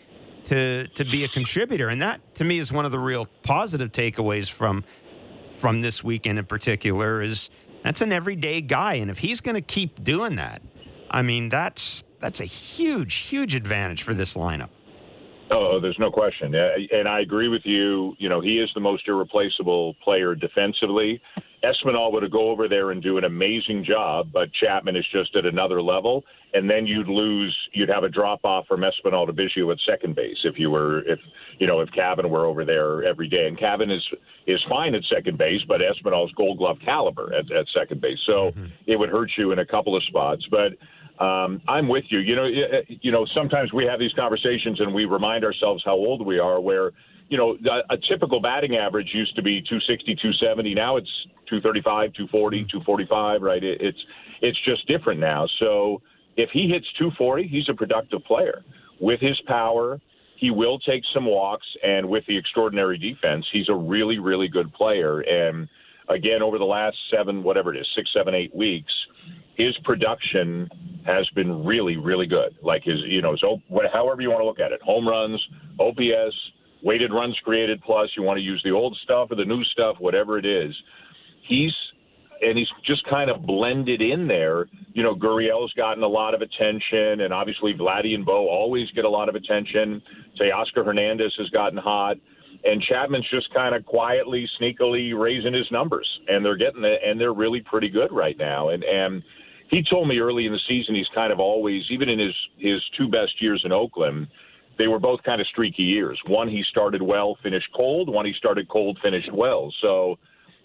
[0.46, 3.92] to to be a contributor, and that to me is one of the real positive
[3.92, 4.84] takeaways from
[5.52, 7.22] from this weekend in particular.
[7.22, 7.50] Is
[7.84, 10.62] that's an everyday guy, and if he's going to keep doing that,
[11.10, 14.70] I mean that's that's a huge huge advantage for this lineup.
[15.52, 16.54] Oh, there's no question.
[16.54, 18.16] And I agree with you.
[18.20, 21.22] You know, he is the most irreplaceable player defensively.
[21.64, 25.46] Espinal would go over there and do an amazing job, but Chapman is just at
[25.46, 26.24] another level.
[26.54, 30.16] And then you'd lose, you'd have a drop off from Espinal to Biggio at second
[30.16, 31.20] base if you were, if
[31.60, 33.46] you know, if Cavan were over there every day.
[33.48, 34.04] And Cavan is
[34.48, 38.52] is fine at second base, but Espinal's Gold Glove caliber at, at second base, so
[38.52, 38.66] mm-hmm.
[38.88, 40.44] it would hurt you in a couple of spots.
[40.50, 40.74] But
[41.24, 42.20] um, I'm with you.
[42.20, 42.48] You know,
[42.88, 46.60] you know, sometimes we have these conversations and we remind ourselves how old we are.
[46.62, 46.94] Where
[47.30, 50.74] you know, a, a typical batting average used to be 260, 270.
[50.74, 51.10] Now it's
[51.48, 52.68] 235, 240, mm-hmm.
[52.70, 53.42] 245.
[53.42, 53.64] Right?
[53.64, 54.00] It, it's
[54.42, 55.48] it's just different now.
[55.60, 56.02] So
[56.38, 58.64] if he hits 240, he's a productive player.
[59.00, 60.00] With his power,
[60.38, 64.74] he will take some walks, and with the extraordinary defense, he's a really, really good
[64.74, 65.20] player.
[65.20, 65.68] And
[66.08, 68.92] again, over the last seven, whatever it is, six, seven, eight weeks,
[69.58, 70.70] his production
[71.06, 72.56] has been really, really good.
[72.64, 73.62] Like his, you know, so
[73.92, 75.46] however you want to look at it, home runs,
[75.78, 76.36] OPS,
[76.84, 78.10] weighted runs created plus.
[78.16, 80.74] You want to use the old stuff or the new stuff, whatever it is.
[81.48, 81.74] He's
[82.42, 84.68] and he's just kind of blended in there.
[84.94, 89.06] You know, Gurriel's gotten a lot of attention, and obviously Vladdy and Bo always get
[89.06, 90.02] a lot of attention.
[90.40, 92.16] Teoscar Hernandez has gotten hot,
[92.64, 97.20] and Chapman's just kind of quietly, sneakily raising his numbers, and they're getting it, and
[97.20, 98.70] they're really pretty good right now.
[98.70, 99.24] And and
[99.70, 102.82] he told me early in the season he's kind of always, even in his his
[102.98, 104.28] two best years in Oakland,
[104.80, 106.20] they were both kind of streaky years.
[106.26, 108.10] One he started well, finished cold.
[108.10, 109.72] One he started cold, finished well.
[109.82, 110.18] So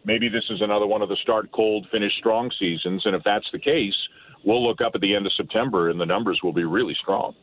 [0.05, 3.05] maybe this is another one of the start cold, finish strong seasons.
[3.05, 3.96] And if that's the case,
[4.44, 7.35] we'll look up at the end of September and the numbers will be really strong.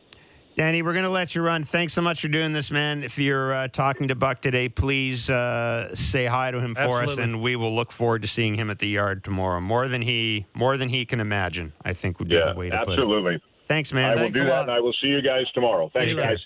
[0.56, 1.64] Danny, we're going to let you run.
[1.64, 3.04] Thanks so much for doing this, man.
[3.04, 7.12] If you're uh, talking to Buck today, please uh, say hi to him for Absolutely.
[7.12, 9.60] us, and we will look forward to seeing him at the yard tomorrow.
[9.60, 12.68] More than he, more than he can imagine, I think would be yeah, the way
[12.68, 12.96] to absolutely.
[12.96, 13.04] put it.
[13.04, 13.42] Absolutely.
[13.66, 14.10] Thanks, man.
[14.10, 15.90] I Thanks will do that, and I will see you guys tomorrow.
[15.94, 16.38] Thanks, you guys.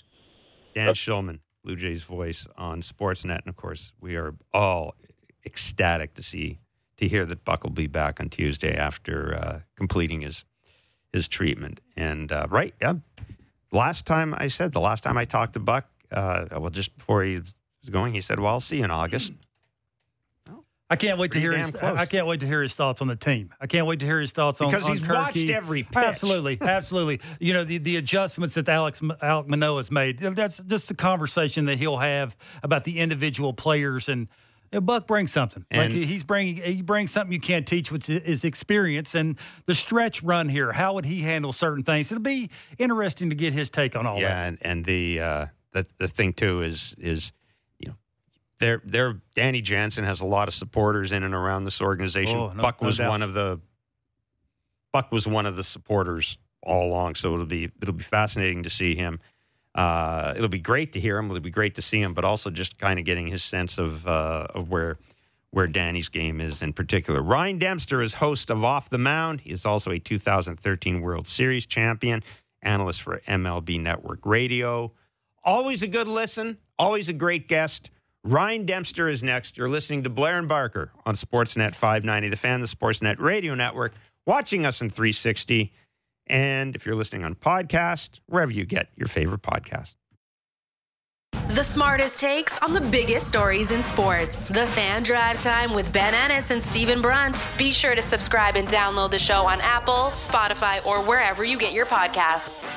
[0.77, 4.93] Dan Shulman, Blue Jays voice on Sportsnet, and of course, we are all
[5.43, 6.59] ecstatic to see
[6.97, 10.45] to hear that Buck will be back on Tuesday after uh, completing his
[11.11, 11.79] his treatment.
[11.95, 12.93] And uh, right, yeah,
[13.71, 17.23] last time I said the last time I talked to Buck, uh, well, just before
[17.23, 19.33] he was going, he said, "Well, I'll see you in August."
[20.89, 21.71] I can't wait to hear his.
[21.71, 21.97] close.
[21.97, 23.53] I can't wait to hear his thoughts on the team.
[23.59, 25.13] I can't wait to hear his thoughts on Because on he's Kirky.
[25.15, 25.95] watched every pitch.
[25.97, 27.19] Absolutely, absolutely.
[27.39, 30.19] You know the the adjustments that Alex Alec Manoah's made.
[30.19, 34.27] That's just a conversation that he'll have about the individual players and.
[34.71, 35.65] you know, Buck brings something.
[35.71, 39.37] like And- he- he's bringing, he brings something you can't teach, which is experience and
[39.65, 40.73] the stretch run here.
[40.73, 42.11] How would he handle certain things?
[42.11, 44.21] It'll be interesting to get his take on all that.
[44.21, 47.31] Yeah, and, and the uh, the the thing too is is
[48.59, 52.37] there there Danny Jansen has a lot of supporters in and around this organization.
[52.37, 53.09] Oh, no- Buck was doubt.
[53.09, 53.59] one of the
[54.91, 58.69] Buck was one of the supporters all along, so it'll be it'll be fascinating to
[58.69, 59.19] see him.
[59.75, 61.25] Uh, it'll be great to hear him.
[61.25, 64.07] It'll be great to see him, but also just kind of getting his sense of
[64.07, 64.97] uh, of where
[65.51, 67.21] where Danny's game is in particular.
[67.21, 69.41] Ryan Dempster is host of Off the Mound.
[69.41, 72.23] He is also a 2013 World Series champion,
[72.63, 74.91] analyst for MLB Network Radio.
[75.43, 77.91] Always a good listen, always a great guest.
[78.23, 79.57] Ryan Dempster is next.
[79.57, 83.93] You're listening to Blair and Barker on Sportsnet 590, the fan, the Sportsnet Radio Network,
[84.25, 85.71] watching us in 360.
[86.27, 89.95] And if you're listening on podcast, wherever you get your favorite podcast.
[91.49, 94.49] The smartest takes on the biggest stories in sports.
[94.49, 97.47] The Fan Drive Time with Ben Ennis and Stephen Brunt.
[97.57, 101.71] Be sure to subscribe and download the show on Apple, Spotify, or wherever you get
[101.71, 102.69] your podcasts.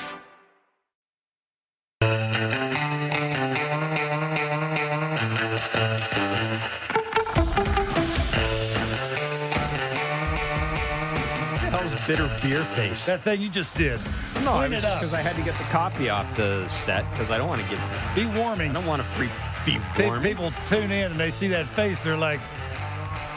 [11.70, 13.06] Hell's a bitter beer face?
[13.06, 14.00] That thing you just did.
[14.44, 15.00] no, Clean it was it just up.
[15.00, 17.68] because I had to get the coffee off the set because I don't want to
[17.68, 17.78] give.
[18.14, 18.72] Be I warming.
[18.72, 19.28] don't want to free
[19.66, 20.22] be Pe- warm.
[20.22, 22.02] People tune in and they see that face.
[22.02, 22.40] They're like,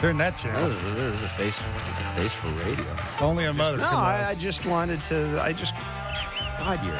[0.00, 0.70] turn that This channel.
[0.70, 1.56] is, this is a face.
[1.56, 2.86] This is a face for radio.
[3.20, 4.04] Only a mother No, can love.
[4.04, 5.40] I, I just wanted to.
[5.42, 5.74] I just.
[6.58, 6.98] God, you're.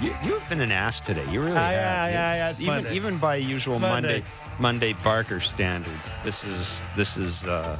[0.00, 1.24] You, you've been an ass today.
[1.30, 1.72] You really have.
[2.10, 2.94] You- aye, aye, it's even Monday.
[2.96, 4.24] even by usual Monday Monday.
[4.58, 7.78] Monday Barker standards, this is this is uh,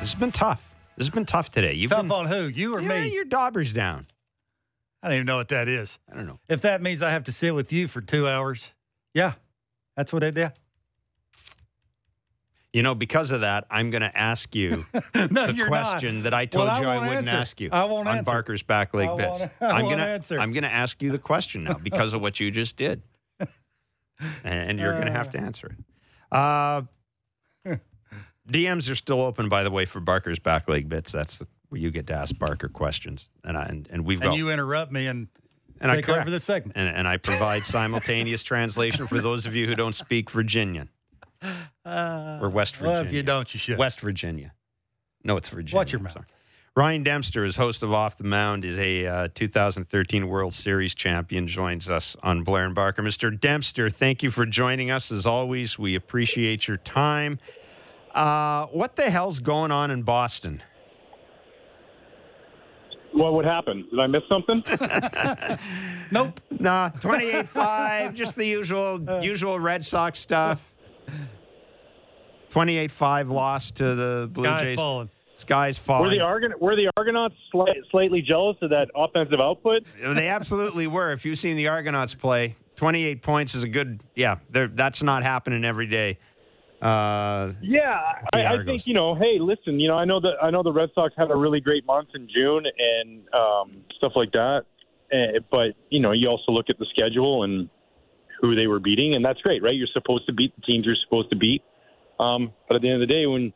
[0.00, 0.62] this has been tough.
[0.96, 1.74] This has been tough today.
[1.74, 2.46] You've Tough been, on who?
[2.46, 3.12] You or yeah, me?
[3.12, 4.06] Your dauber's down.
[5.02, 5.98] I don't even know what that is.
[6.10, 6.38] I don't know.
[6.48, 8.72] If that means I have to sit with you for two hours,
[9.12, 9.34] yeah,
[9.96, 10.52] that's what I did.
[12.76, 14.84] You know, because of that, I'm going to ask you
[15.14, 17.40] no, the question that I told Well, you I won't wouldn't answer.
[17.40, 18.30] ask you I won't on answer.
[18.30, 19.40] Barker's back leg bits.
[19.62, 20.38] I I'm gonna answer.
[20.38, 23.00] I'm gonna ask you the question now because of what you just did,
[24.44, 26.36] and you're gonna have to answer it.
[26.36, 26.82] Uh,
[28.46, 31.10] DMs are still open, by the way, for Barker's back leg bits.
[31.10, 34.20] That's the, where you get to ask Barker questions, and I and, and we've.
[34.20, 35.28] And got you interrupt me and,
[35.80, 36.76] and I correct over the segment.
[36.76, 40.90] and, and I provide simultaneous translation for those of you who don't speak Virginian
[41.84, 42.98] Uh, or West Virginia.
[42.98, 43.78] well, if you don't, you should.
[43.78, 44.52] West Virginia.
[45.24, 45.76] No, it's Virginia.
[45.76, 46.24] Watch your mouth.
[46.74, 51.46] Ryan Dempster is host of Off the Mound, is a uh, 2013 World Series champion,
[51.46, 53.02] joins us on Blair and Barker.
[53.02, 53.38] Mr.
[53.38, 55.10] Dempster, thank you for joining us.
[55.10, 57.38] As always, we appreciate your time.
[58.14, 60.62] Uh, what the hell's going on in Boston?
[63.12, 63.86] What would happen?
[63.90, 64.62] Did I miss something?
[66.12, 66.40] Nope.
[66.50, 70.72] Nah, 28-5, just the usual usual Red Sox stuff.
[72.60, 74.76] 28-5 loss to the Blue Guys Jays.
[74.76, 75.10] falling.
[75.34, 76.18] Skies were falling.
[76.18, 79.82] the Argon- were the Argonauts slight, slightly jealous of that offensive output?
[80.02, 81.12] They absolutely were.
[81.12, 84.00] If you've seen the Argonauts play, 28 points is a good.
[84.14, 86.18] Yeah, that's not happening every day.
[86.80, 88.00] Uh, Yeah,
[88.32, 89.14] I, I think you know.
[89.14, 91.60] Hey, listen, you know, I know that I know the Red Sox had a really
[91.60, 94.62] great month in June and um, stuff like that.
[95.12, 97.68] Eh, but you know, you also look at the schedule and
[98.40, 99.74] who they were beating, and that's great, right?
[99.74, 101.62] You're supposed to beat the teams you're supposed to beat.
[102.18, 103.52] Um, but at the end of the day, when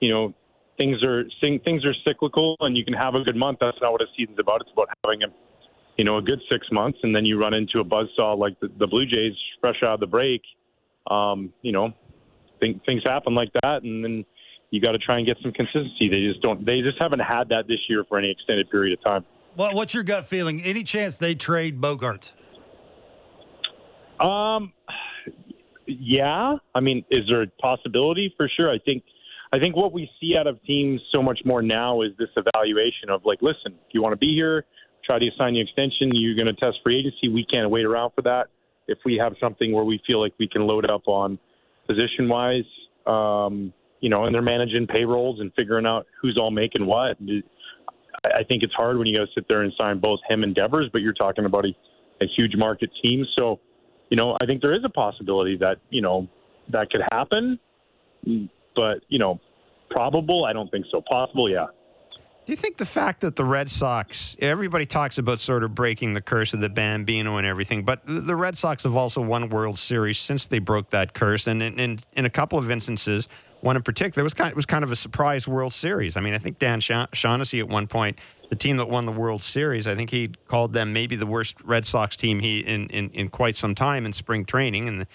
[0.00, 0.34] you know
[0.76, 3.58] things are things are cyclical, and you can have a good month.
[3.60, 4.60] That's not what a season's about.
[4.60, 5.26] It's about having a
[5.96, 8.68] you know a good six months, and then you run into a buzzsaw like the,
[8.78, 10.42] the Blue Jays fresh out of the break.
[11.10, 11.92] Um, you know,
[12.60, 14.24] think, things happen like that, and then
[14.70, 16.08] you got to try and get some consistency.
[16.08, 16.64] They just don't.
[16.64, 19.24] They just haven't had that this year for any extended period of time.
[19.54, 20.62] What, what's your gut feeling?
[20.62, 22.32] Any chance they trade Bogaerts?
[24.20, 24.72] Um,
[25.86, 26.56] yeah.
[26.74, 28.70] I mean, is there a possibility for sure?
[28.70, 29.02] I think.
[29.52, 33.10] I think what we see out of teams so much more now is this evaluation
[33.10, 34.64] of like, listen, if you want to be here,
[35.04, 36.10] try to assign you extension.
[36.12, 37.28] You're going to test free agency.
[37.28, 38.48] We can't wait around for that.
[38.88, 41.38] If we have something where we feel like we can load up on
[41.86, 42.64] position wise,
[43.06, 47.16] um, you know, and they're managing payrolls and figuring out who's all making what.
[48.24, 50.88] I think it's hard when you to sit there and sign both him and Devers,
[50.92, 51.72] but you're talking about a,
[52.20, 53.24] a huge market team.
[53.36, 53.60] So,
[54.10, 56.28] you know, I think there is a possibility that, you know,
[56.70, 57.58] that could happen.
[58.74, 59.40] but you know,
[59.90, 60.44] probable.
[60.44, 61.00] I don't think so.
[61.00, 61.66] Possible, yeah.
[62.46, 66.14] Do you think the fact that the Red Sox, everybody talks about sort of breaking
[66.14, 69.76] the curse of the Bambino and everything, but the Red Sox have also won World
[69.76, 73.26] Series since they broke that curse, and in, in, in a couple of instances,
[73.66, 76.16] one in particular was kind of, was kind of a surprise World Series.
[76.16, 79.42] I mean, I think Dan Shaughnessy at one point, the team that won the World
[79.42, 83.10] Series, I think he called them maybe the worst Red Sox team he in, in,
[83.10, 85.06] in quite some time in spring training, and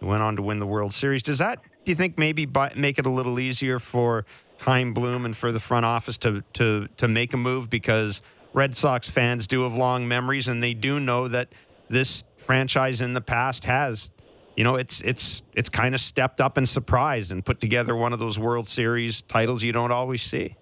[0.00, 1.22] went on to win the World Series.
[1.22, 4.26] Does that do you think maybe by, make it a little easier for
[4.58, 8.76] Chaim Bloom and for the front office to to to make a move because Red
[8.76, 11.48] Sox fans do have long memories and they do know that
[11.88, 14.10] this franchise in the past has
[14.56, 18.12] you know it's it's it's kind of stepped up and surprised and put together one
[18.12, 20.56] of those World Series titles you don't always see.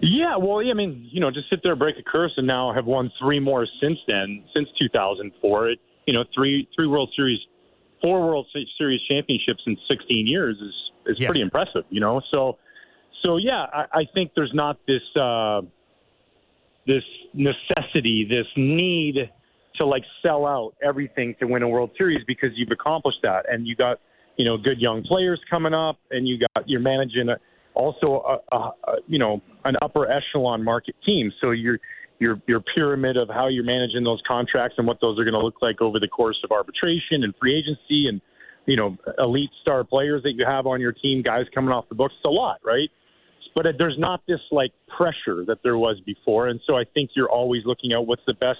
[0.00, 2.84] Yeah, well, I mean, you know, just sit there, break a curse, and now have
[2.84, 5.70] won three more since then, since 2004.
[5.70, 7.38] It, you know, three three World Series
[8.02, 10.74] four World Series championships in 16 years is
[11.06, 11.28] is yeah.
[11.28, 12.20] pretty impressive, you know.
[12.30, 12.58] So,
[13.22, 15.62] so yeah, I, I think there's not this uh,
[16.86, 19.30] this necessity, this need
[19.76, 23.66] to like sell out everything to win a World Series because you've accomplished that, and
[23.66, 23.98] you got
[24.36, 27.36] you know good young players coming up, and you got you're managing a,
[27.74, 31.78] also a, a, a you know an upper echelon market team, so you're
[32.18, 35.40] your your pyramid of how you're managing those contracts and what those are going to
[35.40, 38.20] look like over the course of arbitration and free agency and
[38.66, 41.94] you know elite star players that you have on your team, guys coming off the
[41.94, 42.14] books.
[42.16, 42.88] It's a lot, right?
[43.54, 47.30] But there's not this like pressure that there was before, and so I think you're
[47.30, 48.58] always looking at what's the best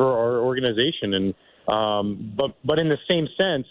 [0.00, 1.14] for our organization.
[1.14, 1.34] And
[1.68, 3.66] um, but but in the same sense,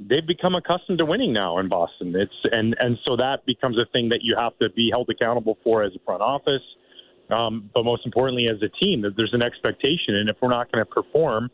[0.00, 2.14] they've become accustomed to winning now in Boston.
[2.16, 5.58] It's and and so that becomes a thing that you have to be held accountable
[5.62, 6.62] for as a front office
[7.30, 10.72] um, but most importantly, as a team, that there's an expectation, and if we're not
[10.72, 11.50] going to perform,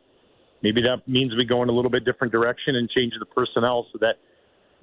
[0.63, 3.87] maybe that means we go in a little bit different direction and change the personnel
[3.93, 4.15] so that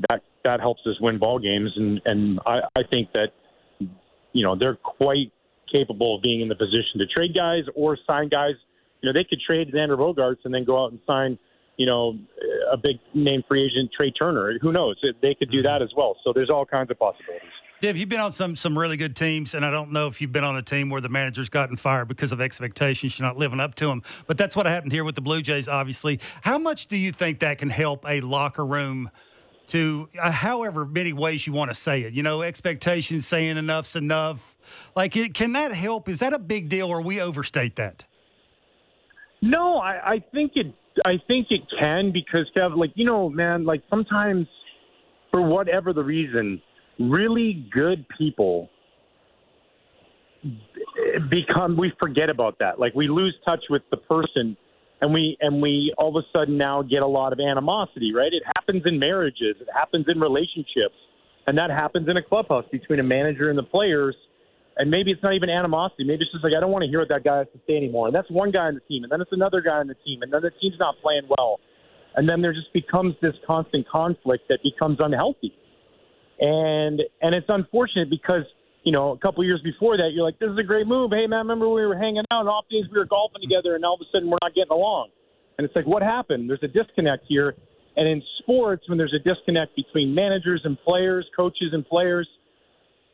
[0.09, 1.71] that that helps us win ball games.
[1.75, 3.27] And and I, I think that
[4.33, 5.31] you know they're quite
[5.71, 8.55] capable of being in the position to trade guys or sign guys.
[9.01, 11.37] You know, they could trade Xander Bogaerts and then go out and sign,
[11.77, 12.17] you know,
[12.71, 14.57] a big name free agent Trea Turner.
[14.61, 14.97] Who knows?
[15.21, 15.67] They could do mm-hmm.
[15.67, 16.15] that as well.
[16.23, 17.49] So there's all kinds of possibilities.
[17.81, 20.31] Dave, you've been on some some really good teams, and I don't know if you've
[20.31, 23.17] been on a team where the manager's gotten fired because of expectations.
[23.17, 25.67] You're not living up to them, but that's what happened here with the Blue Jays.
[25.67, 29.09] Obviously, how much do you think that can help a locker room?
[29.67, 33.95] To uh, however many ways you want to say it, you know, expectations, saying enough's
[33.95, 34.57] enough.
[34.97, 36.09] Like, it, can that help?
[36.09, 38.03] Is that a big deal, or we overstate that?
[39.41, 40.73] No, I, I think it.
[41.05, 44.45] I think it can because Kev, like you know, man, like sometimes
[45.31, 46.61] for whatever the reason,
[46.99, 48.69] really good people
[51.29, 52.79] become we forget about that.
[52.79, 54.57] Like we lose touch with the person
[55.01, 58.31] and we and we all of a sudden now get a lot of animosity right?
[58.33, 59.55] It happens in marriages.
[59.59, 60.95] It happens in relationships.
[61.47, 64.15] And that happens in a clubhouse between a manager and the players
[64.77, 66.99] and maybe it's not even animosity maybe it's just like i don't want to hear
[66.99, 69.11] what that guy has to say anymore and that's one guy on the team and
[69.11, 71.59] then it's another guy on the team and then the team's not playing well
[72.15, 75.53] and then there just becomes this constant conflict that becomes unhealthy
[76.41, 78.43] and and it's unfortunate because
[78.83, 81.11] you know a couple years before that you're like this is a great move.
[81.13, 83.85] Hey man, remember we were hanging out and off days we were golfing together, and
[83.85, 85.09] all of a sudden we're not getting along.
[85.57, 86.49] And it's like what happened?
[86.49, 87.55] There's a disconnect here.
[87.95, 92.27] And in sports, when there's a disconnect between managers and players, coaches and players,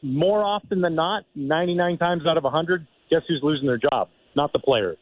[0.02, 4.10] more often than not, 99 times out of 100, guess who's losing their job?
[4.36, 4.96] Not the player.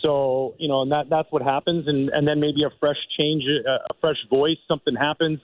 [0.00, 1.88] So you know, and that that's what happens.
[1.88, 5.40] And and then maybe a fresh change, a fresh voice, something happens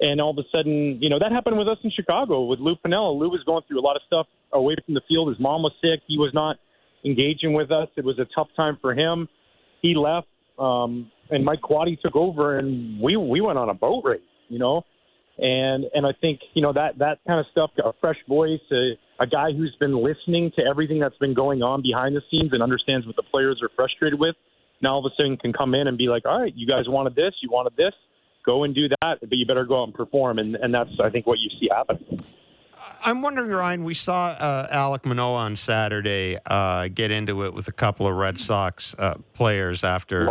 [0.00, 2.76] and all of a sudden, you know, that happened with us in Chicago with Lou
[2.76, 3.18] Piniella.
[3.18, 5.28] Lou was going through a lot of stuff away from the field.
[5.28, 6.00] His mom was sick.
[6.06, 6.56] He was not
[7.04, 7.88] engaging with us.
[7.96, 9.28] It was a tough time for him.
[9.82, 14.02] He left, um, and Mike Quade took over, and we we went on a boat
[14.04, 14.84] race, you know.
[15.36, 18.92] And and I think you know that that kind of stuff, a fresh voice, a,
[19.20, 22.62] a guy who's been listening to everything that's been going on behind the scenes and
[22.62, 24.36] understands what the players are frustrated with.
[24.80, 26.84] Now all of a sudden can come in and be like, all right, you guys
[26.86, 27.94] wanted this, you wanted this
[28.44, 30.38] go and do that, but you better go out and perform.
[30.38, 31.98] And, and that's, I think, what you see happen.
[33.02, 37.68] I'm wondering, Ryan, we saw uh, Alek Manoah on Saturday uh, get into it with
[37.68, 40.26] a couple of Red Sox uh, players after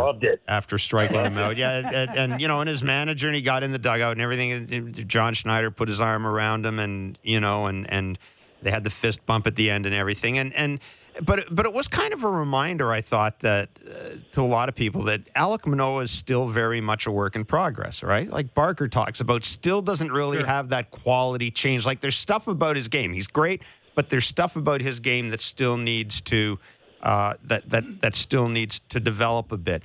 [0.48, 1.56] after striking him out.
[1.64, 4.20] Yeah, and, and, you know, and his manager, and he got in the dugout and
[4.20, 4.92] everything.
[5.06, 8.18] John Schneider put his arm around him, and you know, and and
[8.64, 10.38] they had the fist bump at the end and everything.
[10.38, 10.80] And and
[11.22, 14.68] but but it was kind of a reminder, I thought, that uh, to a lot
[14.68, 18.28] of people that Alek Manoah is still very much a work in progress, right?
[18.28, 20.46] Like Barker talks about, still doesn't really sure.
[20.46, 21.86] have that quality change.
[21.86, 23.62] Like there's stuff about his game, he's great,
[23.94, 26.58] but there's stuff about his game that still needs to
[27.02, 29.82] uh, that that that still needs to develop a bit.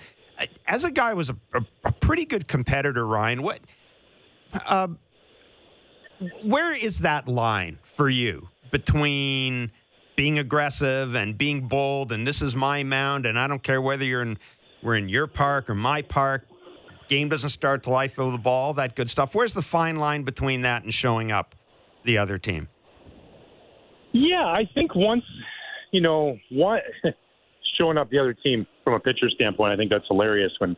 [0.65, 3.59] As a guy who was a, a, a pretty good competitor, Ryan, what?
[4.53, 4.87] Uh,
[6.43, 9.71] where is that line for you between
[10.15, 14.03] being aggressive and being bold and this is my mound and I don't care whether
[14.03, 14.37] you're in
[14.83, 16.45] we're in your park or my park.
[17.07, 19.33] Game doesn't start till I throw the ball, that good stuff.
[19.33, 21.55] Where's the fine line between that and showing up
[22.05, 22.67] the other team?
[24.11, 25.23] Yeah, I think once,
[25.91, 26.81] you know, what
[27.79, 30.75] showing up the other team from a pitcher standpoint, I think that's hilarious when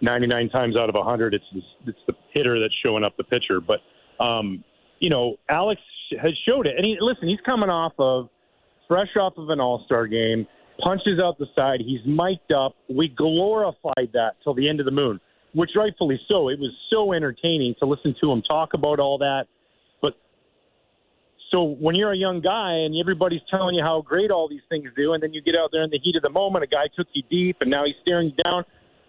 [0.00, 1.44] 99 times out of 100 it's
[1.86, 3.60] it's the hitter that's showing up the pitcher.
[3.60, 3.80] But
[4.22, 4.64] um,
[5.00, 5.80] you know, Alex
[6.20, 8.28] has showed it, and he listen, he's coming off of
[8.88, 10.46] fresh off of an All Star game,
[10.82, 12.74] punches out the side, he's mic'd up.
[12.88, 15.20] We glorified that till the end of the moon,
[15.54, 16.48] which rightfully so.
[16.48, 19.44] It was so entertaining to listen to him talk about all that.
[20.02, 20.14] But
[21.50, 24.88] so when you're a young guy and everybody's telling you how great all these things
[24.96, 26.86] do, and then you get out there in the heat of the moment, a guy
[26.96, 28.64] took you deep, and now he's staring you down.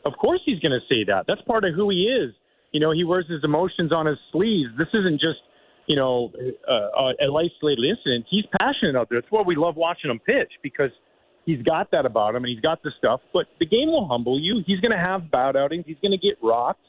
[0.05, 1.25] Of course he's going to say that.
[1.27, 2.33] That's part of who he is.
[2.71, 4.69] You know, he wears his emotions on his sleeves.
[4.77, 5.39] This isn't just,
[5.87, 6.31] you know,
[6.67, 8.25] uh, an isolated incident.
[8.29, 9.19] He's passionate out there.
[9.19, 10.89] It's why we love watching him pitch because
[11.45, 13.21] he's got that about him and he's got the stuff.
[13.33, 14.63] But the game will humble you.
[14.65, 15.85] He's going to have bad outings.
[15.87, 16.81] He's going to get rocked.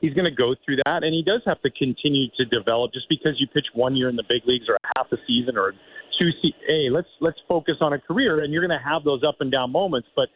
[0.00, 2.92] He's going to go through that, and he does have to continue to develop.
[2.92, 5.72] Just because you pitch one year in the big leagues or half a season or
[6.18, 9.22] two, se- hey, let's let's focus on a career, and you're going to have those
[9.26, 10.08] up and down moments.
[10.14, 10.28] But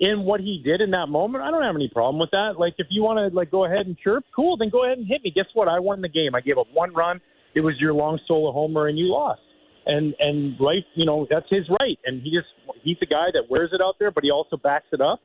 [0.00, 2.54] in what he did in that moment, I don't have any problem with that.
[2.58, 5.06] Like if you want to like go ahead and chirp, cool, then go ahead and
[5.06, 5.30] hit me.
[5.32, 5.68] Guess what?
[5.68, 6.34] I won the game.
[6.34, 7.20] I gave up one run.
[7.54, 9.40] It was your long solo homer, and you lost.
[9.86, 11.98] And and right, you know that's his right.
[12.06, 12.48] And he just
[12.82, 15.20] he's a guy that wears it out there, but he also backs it up.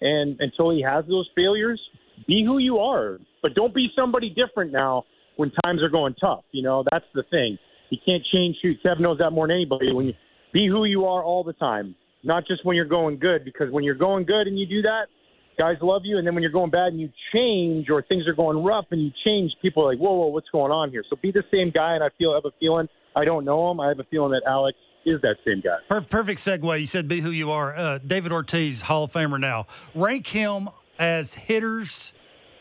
[0.00, 1.80] And until he has those failures,
[2.26, 5.04] be who you are, but don't be somebody different now
[5.36, 6.44] when times are going tough.
[6.50, 7.58] You know that's the thing.
[7.90, 8.72] You can't change who.
[8.84, 9.92] Kev knows that more than anybody.
[9.92, 10.14] When you
[10.52, 11.94] be who you are all the time,
[12.24, 13.44] not just when you're going good.
[13.44, 15.06] Because when you're going good and you do that,
[15.58, 16.18] guys love you.
[16.18, 19.02] And then when you're going bad and you change, or things are going rough and
[19.02, 21.70] you change, people are like, "Whoa, whoa, what's going on here?" So be the same
[21.70, 21.94] guy.
[21.94, 23.80] And I feel I have a feeling I don't know him.
[23.80, 25.78] I have a feeling that Alex is that same guy.
[25.88, 26.80] Per- perfect segue.
[26.80, 27.76] You said be who you are.
[27.76, 29.66] Uh, David Ortiz, Hall of Famer now.
[29.94, 32.12] Rank him as hitters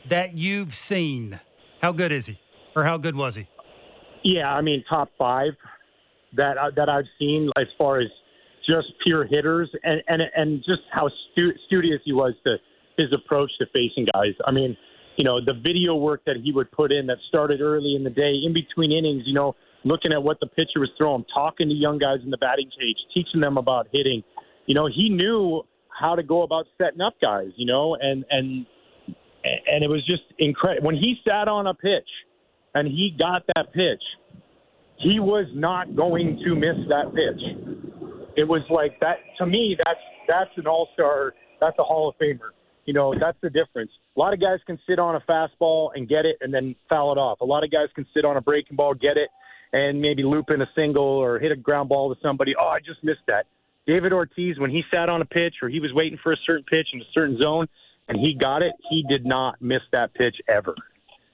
[0.09, 1.39] that you've seen.
[1.81, 2.39] How good is he,
[2.75, 3.47] or how good was he?
[4.23, 5.53] Yeah, I mean top five
[6.35, 8.07] that uh, that I've seen as far as
[8.67, 12.57] just pure hitters, and and and just how stu- studious he was to
[12.97, 14.33] his approach to facing guys.
[14.45, 14.77] I mean,
[15.17, 18.09] you know, the video work that he would put in that started early in the
[18.09, 19.23] day, in between innings.
[19.25, 22.37] You know, looking at what the pitcher was throwing, talking to young guys in the
[22.37, 24.23] batting cage, teaching them about hitting.
[24.65, 27.49] You know, he knew how to go about setting up guys.
[27.55, 28.65] You know, and and
[29.43, 32.09] and it was just incredible when he sat on a pitch
[32.73, 34.03] and he got that pitch.
[34.97, 37.41] He was not going to miss that pitch.
[38.37, 39.75] It was like that to me.
[39.77, 41.33] That's that's an all star.
[41.59, 42.51] That's a Hall of Famer.
[42.85, 43.91] You know, that's the difference.
[44.15, 47.11] A lot of guys can sit on a fastball and get it and then foul
[47.11, 47.41] it off.
[47.41, 49.29] A lot of guys can sit on a breaking ball, get it,
[49.73, 52.53] and maybe loop in a single or hit a ground ball to somebody.
[52.59, 53.45] Oh, I just missed that.
[53.87, 56.63] David Ortiz, when he sat on a pitch or he was waiting for a certain
[56.63, 57.67] pitch in a certain zone
[58.07, 60.75] and he got it, he did not miss that pitch ever.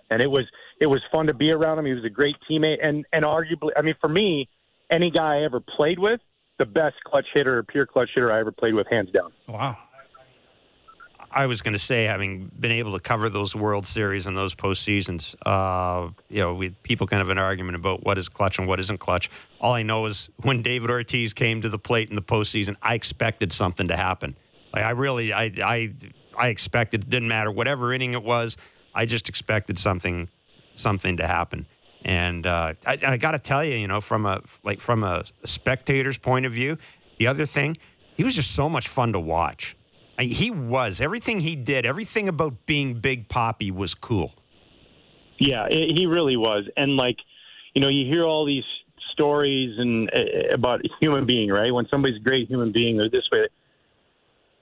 [0.10, 0.45] And it was
[0.80, 1.86] it was fun to be around him.
[1.86, 4.48] He was a great teammate and and arguably, I mean, for me,
[4.89, 6.22] any guy I ever played with,
[6.60, 9.34] the best clutch hitter, pure clutch hitter I ever played with, hands down.
[9.48, 9.78] Wow.
[11.32, 14.56] I was going to say, having been able to cover those World Series and those
[14.56, 18.68] postseasons, uh, you know, we people kind of an argument about what is clutch and
[18.68, 19.30] what isn't clutch.
[19.60, 22.96] All I know is when David Ortiz came to the plate in the postseason, I
[22.96, 24.36] expected something to happen.
[24.74, 25.94] Like I really, I, I,
[26.38, 27.04] I expected.
[27.04, 28.58] It didn't matter whatever inning it was.
[28.96, 30.30] I just expected something,
[30.76, 31.68] something to happen.
[32.06, 35.26] And uh, I, I got to tell you, you know, from a like from a
[35.44, 36.78] spectator's point of view,
[37.18, 37.76] the other thing,
[38.16, 39.76] he was just so much fun to watch.
[40.18, 44.34] I, he was everything he did, everything about being Big Papi was cool.
[45.39, 46.65] Yeah, it, he really was.
[46.76, 47.18] And like,
[47.74, 48.63] you know, you hear all these
[49.13, 51.72] stories and uh, about a human being, right?
[51.72, 53.47] When somebody's a great human being, or this way.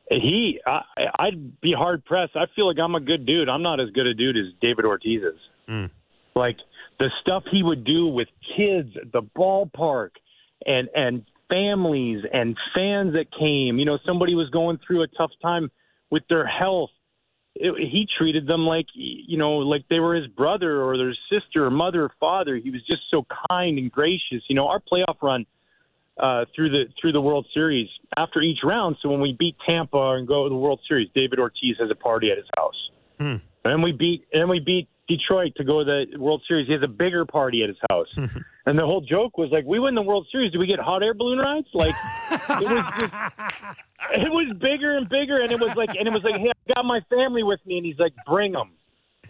[0.09, 0.81] He, I,
[1.17, 2.35] I'd be hard pressed.
[2.35, 3.49] I feel like I'm a good dude.
[3.49, 5.39] I'm not as good a dude as David Ortiz is.
[5.67, 5.89] Mm.
[6.35, 6.57] Like
[6.99, 10.11] the stuff he would do with kids at the ballpark,
[10.65, 13.79] and and families and fans that came.
[13.79, 15.71] You know, somebody was going through a tough time
[16.09, 16.91] with their health.
[17.55, 21.65] It, he treated them like you know, like they were his brother or their sister
[21.65, 22.55] or mother or father.
[22.55, 24.43] He was just so kind and gracious.
[24.47, 25.45] You know, our playoff run
[26.19, 28.97] uh, through the through the World Series after each round.
[29.01, 31.95] So when we beat Tampa and go to the World Series, David Ortiz has a
[31.95, 32.89] party at his house.
[33.19, 33.35] Hmm.
[33.63, 36.67] And we beat and we beat Detroit to go to the World Series.
[36.67, 38.07] He has a bigger party at his house.
[38.65, 40.51] and the whole joke was like, we win the World Series.
[40.51, 41.67] Do we get hot air balloon rides?
[41.73, 41.95] Like,
[42.31, 43.13] it was just,
[44.13, 45.41] it was bigger and bigger.
[45.41, 47.77] And it was like, and it was like, hey, I got my family with me.
[47.77, 48.71] And he's like, bring them.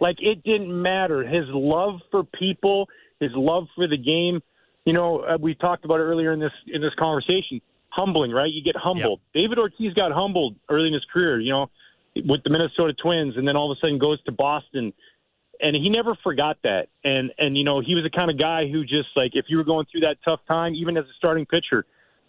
[0.00, 1.22] Like, it didn't matter.
[1.22, 2.88] His love for people,
[3.20, 4.42] his love for the game.
[4.84, 7.60] You know, uh, we talked about it earlier in this in this conversation.
[7.88, 8.50] Humbling, right?
[8.50, 9.20] You get humbled.
[9.34, 9.42] Yep.
[9.42, 11.40] David Ortiz got humbled early in his career.
[11.40, 11.70] You know,
[12.24, 14.92] with the Minnesota Twins, and then all of a sudden goes to Boston,
[15.60, 16.88] and he never forgot that.
[17.04, 19.56] And and you know, he was the kind of guy who just like if you
[19.56, 21.84] were going through that tough time, even as a starting pitcher,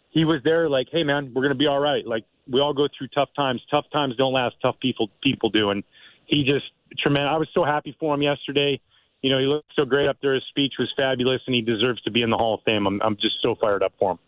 [0.09, 2.05] he was there like, hey man, we're gonna be all right.
[2.05, 3.61] Like we all go through tough times.
[3.69, 4.55] Tough times don't last.
[4.61, 5.69] Tough people people do.
[5.71, 5.83] And
[6.25, 6.65] he just
[6.99, 7.31] tremendous.
[7.33, 8.79] I was so happy for him yesterday.
[9.21, 10.35] You know, he looked so great up there.
[10.35, 12.85] His speech was fabulous, and he deserves to be in the Hall of Fame.
[12.85, 14.19] I'm, I'm just so fired up for him.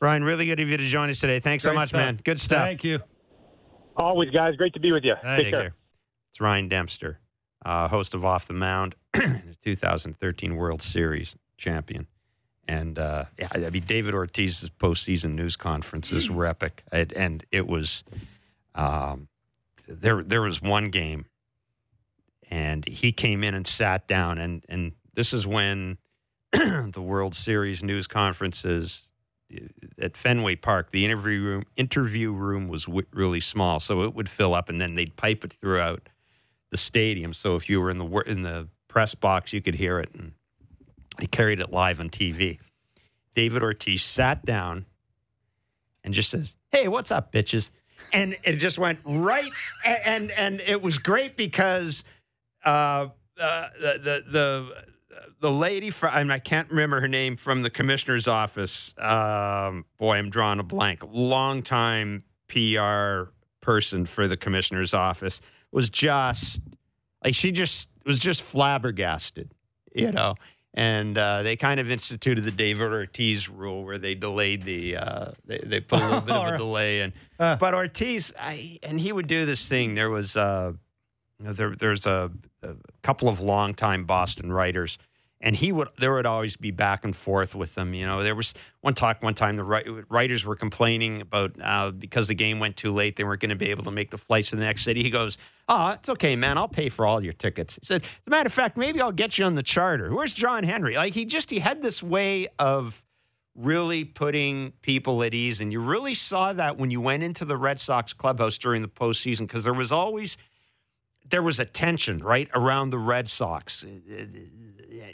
[0.00, 1.40] Ryan, really good of you to join us today.
[1.40, 1.98] Thanks Great so much, stuff.
[1.98, 2.20] man.
[2.22, 2.66] Good stuff.
[2.66, 2.98] Thank you.
[3.96, 4.54] Always, guys.
[4.56, 5.14] Great to be with you.
[5.22, 5.60] Thank Take care.
[5.62, 5.74] care.
[6.30, 7.20] It's Ryan Dempster,
[7.64, 8.94] uh, host of Off the Mound,
[9.64, 12.06] 2013 World Series champion.
[12.66, 16.82] And uh, yeah, I mean, David Ortiz's postseason news conferences were epic.
[16.92, 18.04] It, and it was,
[18.74, 19.28] um,
[19.86, 21.26] there, there was one game,
[22.50, 24.38] and he came in and sat down.
[24.38, 25.98] And, and this is when
[26.52, 29.12] the World Series news conferences
[29.54, 29.66] uh,
[29.98, 34.28] at Fenway Park, the interview room interview room was w- really small, so it would
[34.28, 36.08] fill up, and then they'd pipe it throughout
[36.74, 37.32] the stadium.
[37.32, 40.32] So if you were in the in the press box, you could hear it, and
[41.18, 42.58] they carried it live on TV.
[43.36, 44.84] David Ortiz sat down
[46.02, 47.70] and just says, "Hey, what's up, bitches?"
[48.12, 49.52] And it just went right,
[49.84, 52.02] and and, and it was great because
[52.64, 53.06] uh,
[53.40, 54.84] uh, the the the
[55.38, 58.96] the lady from I, mean, I can't remember her name from the commissioner's office.
[58.98, 61.04] Um, boy, I'm drawing a blank.
[61.08, 65.40] Longtime PR person for the commissioner's office
[65.74, 66.60] was just
[67.22, 69.50] like she just was just flabbergasted,
[69.92, 70.36] you know.
[70.76, 75.32] And uh, they kind of instituted the David Ortiz rule, where they delayed the uh,
[75.44, 77.12] they, they put a little bit of a delay in.
[77.38, 77.56] Uh.
[77.56, 79.94] but Ortiz, I, and he would do this thing.
[79.94, 80.72] There was uh,
[81.38, 82.30] you know, there there's a,
[82.62, 84.98] a couple of longtime Boston writers
[85.44, 88.24] and he would there would always be back and forth with them you know.
[88.24, 92.58] There was one talk one time the writers were complaining about uh, because the game
[92.58, 94.64] went too late they weren't going to be able to make the flights to the
[94.64, 95.02] next city.
[95.02, 95.38] He goes
[95.68, 97.76] oh it's okay man i'll pay for all your tickets.
[97.76, 100.12] He said as a matter of fact maybe i'll get you on the charter.
[100.12, 100.96] Where's john henry?
[100.96, 103.00] Like he just he had this way of
[103.54, 105.60] really putting people at ease.
[105.60, 108.88] And you really saw that when you went into the red sox clubhouse during the
[108.88, 110.36] postseason because there was always
[111.34, 113.84] there was a tension right around the Red Sox,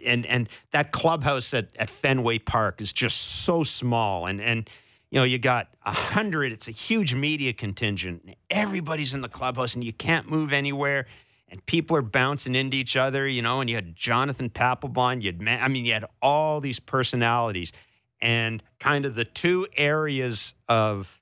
[0.05, 4.69] and and that clubhouse at, at Fenway Park is just so small, and and
[5.11, 6.53] you know you got a hundred.
[6.53, 8.35] It's a huge media contingent.
[8.51, 11.07] Everybody's in the clubhouse, and you can't move anywhere.
[11.49, 13.63] And people are bouncing into each other, you know.
[13.63, 15.23] And you had Jonathan Papelbon.
[15.23, 17.73] You had, I mean, you had all these personalities,
[18.21, 21.19] and kind of the two areas of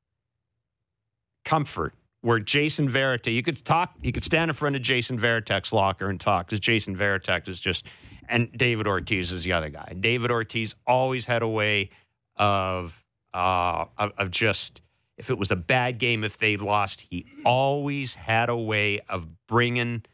[1.45, 1.95] comfort
[2.29, 6.11] where Jason Varitek, you could talk, you could stand in front of Jason Varitek's locker
[6.11, 7.87] and talk because Jason Varitek is just,
[8.29, 9.97] and David Ortiz is the other guy.
[9.99, 11.89] David Ortiz always had a way
[12.37, 13.03] of,
[13.33, 14.83] uh, of, of just,
[15.17, 19.27] if it was a bad game, if they lost, he always had a way of
[19.47, 20.05] bringing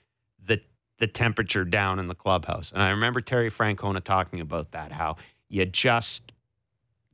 [0.40, 0.60] the
[0.98, 2.70] the temperature down in the clubhouse.
[2.70, 5.16] And I remember Terry Francona talking about that, how
[5.48, 6.30] you just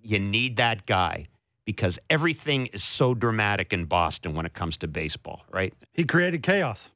[0.03, 1.29] you need that guy
[1.71, 5.73] because everything is so dramatic in Boston when it comes to baseball, right?
[5.93, 6.91] He created chaos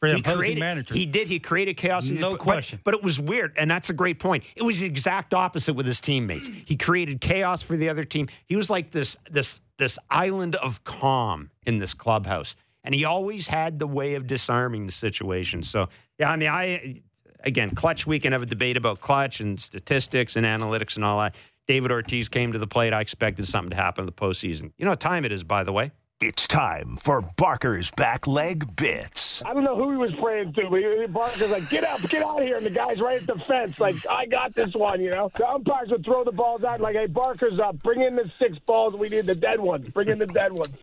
[0.00, 0.94] for the he opposing created, manager.
[0.94, 1.28] He did.
[1.28, 2.10] He created chaos.
[2.10, 2.80] No but, question.
[2.84, 4.44] But it was weird, and that's a great point.
[4.54, 6.50] It was the exact opposite with his teammates.
[6.66, 8.28] He created chaos for the other team.
[8.44, 12.54] He was like this this this island of calm in this clubhouse,
[12.84, 15.62] and he always had the way of disarming the situation.
[15.62, 15.88] So
[16.18, 17.00] yeah, I mean, I
[17.44, 18.06] again, clutch.
[18.06, 21.34] We can have a debate about clutch and statistics and analytics and all that.
[21.72, 22.92] David Ortiz came to the plate.
[22.92, 24.72] I expected something to happen in the postseason.
[24.76, 25.90] You know what time it is, by the way?
[26.20, 29.42] It's time for Barker's back leg bits.
[29.46, 32.42] I don't know who he was praying to, but Barker's like, get up, get out
[32.42, 32.58] of here.
[32.58, 35.30] And the guy's right at the fence, like, I got this one, you know?
[35.34, 37.82] The umpires would throw the balls out, like, hey, Barker's up.
[37.82, 38.94] Bring in the six balls.
[38.94, 39.88] We need the dead ones.
[39.88, 40.74] Bring in the dead ones.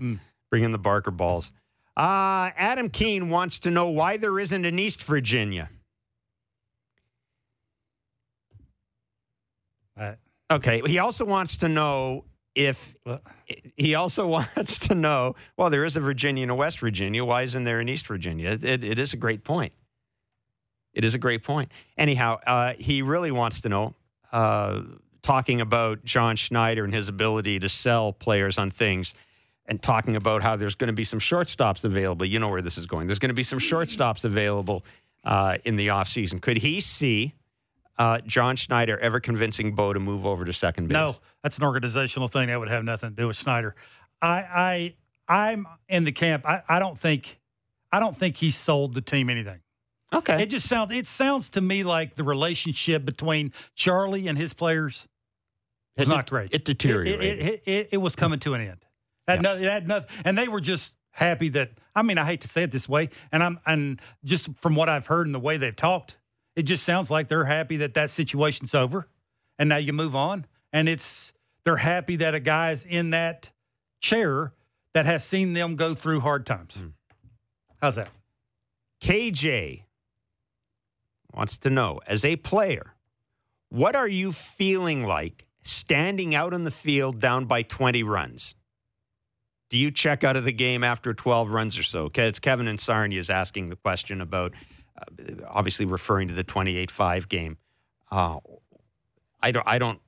[0.00, 0.20] Mm.
[0.50, 1.50] Bring in the Barker balls.
[1.96, 5.68] Uh, Adam Keene wants to know why there isn't an East Virginia.
[10.00, 10.14] Uh,
[10.50, 10.82] Okay.
[10.86, 12.24] He also wants to know
[12.54, 12.94] if
[13.76, 14.26] he also
[14.56, 15.36] wants to know.
[15.56, 17.24] Well, there is a Virginia and a West Virginia.
[17.24, 18.50] Why isn't there an East Virginia?
[18.50, 19.72] It, it, it is a great point.
[20.92, 21.70] It is a great point.
[21.96, 23.94] Anyhow, uh, he really wants to know.
[24.32, 24.82] Uh,
[25.22, 29.14] talking about John Schneider and his ability to sell players on things,
[29.66, 32.26] and talking about how there's going to be some shortstops available.
[32.26, 33.06] You know where this is going.
[33.06, 34.84] There's going to be some shortstops available
[35.24, 36.40] uh, in the offseason.
[36.40, 37.34] Could he see
[38.00, 40.94] uh, John Schneider ever convincing Bo to move over to second base?
[40.94, 43.74] No, that's an organizational thing that would have nothing to do with Schneider.
[44.22, 44.94] I,
[45.28, 46.44] I, I'm in the camp.
[46.48, 47.38] I, I don't think,
[47.92, 49.60] I don't think he sold the team anything.
[50.12, 50.42] Okay.
[50.42, 55.06] It just sounds it sounds to me like the relationship between Charlie and his players
[55.96, 56.52] was It not de- great.
[56.52, 57.22] It deteriorated.
[57.22, 58.78] It, it, it, it was coming to an end.
[59.28, 59.54] Had Yeah.
[59.54, 61.70] no- had nothing, and they were just happy that.
[61.94, 64.88] I mean, I hate to say it this way, and I'm and just from what
[64.88, 66.16] I've heard and the way they've talked,
[66.56, 69.08] it just sounds like they're happy that that situation's over,
[69.58, 71.32] and now you move on, and it's
[71.64, 73.50] they're happy that a guy's in that
[74.00, 74.52] chair
[74.94, 76.74] that has seen them go through hard times.
[76.74, 76.88] Hmm.
[77.80, 78.08] How's that?
[79.02, 79.82] KJ
[81.34, 82.94] wants to know as a player,
[83.68, 88.56] what are you feeling like standing out on the field down by 20 runs?
[89.70, 92.02] Do you check out of the game after 12 runs or so?
[92.04, 94.52] Okay, It's Kevin and Sarnia is asking the question about,
[95.48, 97.56] obviously referring to the 28-5 game.
[98.10, 98.38] Uh,
[99.42, 99.66] I don't.
[99.66, 100.00] I don't.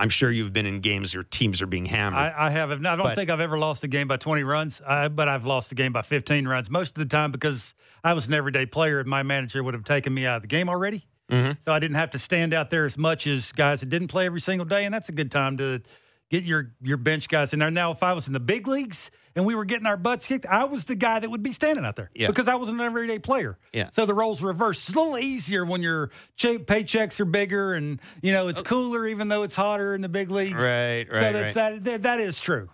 [0.00, 2.20] I'm sure you've been in games where teams are being hammered.
[2.20, 2.86] I, I haven't.
[2.86, 5.44] I don't But- think I've ever lost a game by 20 runs, uh, but I've
[5.44, 8.64] lost a game by 15 runs most of the time because I was an everyday
[8.64, 11.06] player and my manager would have taken me out of the game already.
[11.32, 11.56] Mhm.
[11.60, 14.24] So I didn't have to stand out there as much as guys that didn't play
[14.26, 15.82] every single day, and that's a good time to
[16.30, 17.70] get your your bench guys in there.
[17.70, 20.46] Now, if I was in the big leagues and we were getting our butts kicked,
[20.46, 22.26] I was the guy that would be standing out there Yeah.
[22.26, 23.58] because I was an everyday player.
[23.72, 23.90] Yeah.
[23.92, 24.88] So the roles reversed.
[24.88, 28.64] It's a little easier when your paychecks are bigger and you know it's oh.
[28.64, 30.54] cooler, even though it's hotter in the big leagues.
[30.54, 32.02] Right, So right, that's that, that.
[32.02, 32.68] That is true.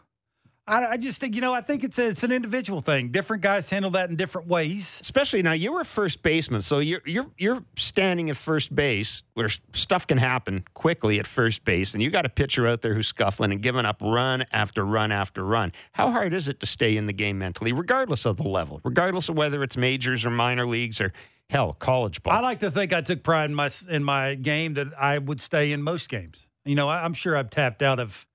[0.67, 3.11] I, I just think you know I think it's a, it's an individual thing.
[3.11, 4.99] Different guys handle that in different ways.
[5.03, 9.49] especially now you were first baseman so you're you're you're standing at first base where
[9.73, 13.09] stuff can happen quickly at first base and you got a pitcher out there who's
[13.09, 16.97] scuffling and giving up run after run after run how hard is it to stay
[16.97, 20.67] in the game mentally regardless of the level regardless of whether it's majors or minor
[20.67, 21.13] leagues or
[21.51, 24.75] hell college ball I like to think I took pride in my in my game
[24.75, 26.39] that I would stay in most games.
[26.65, 28.27] You know, I, I'm sure I've tapped out of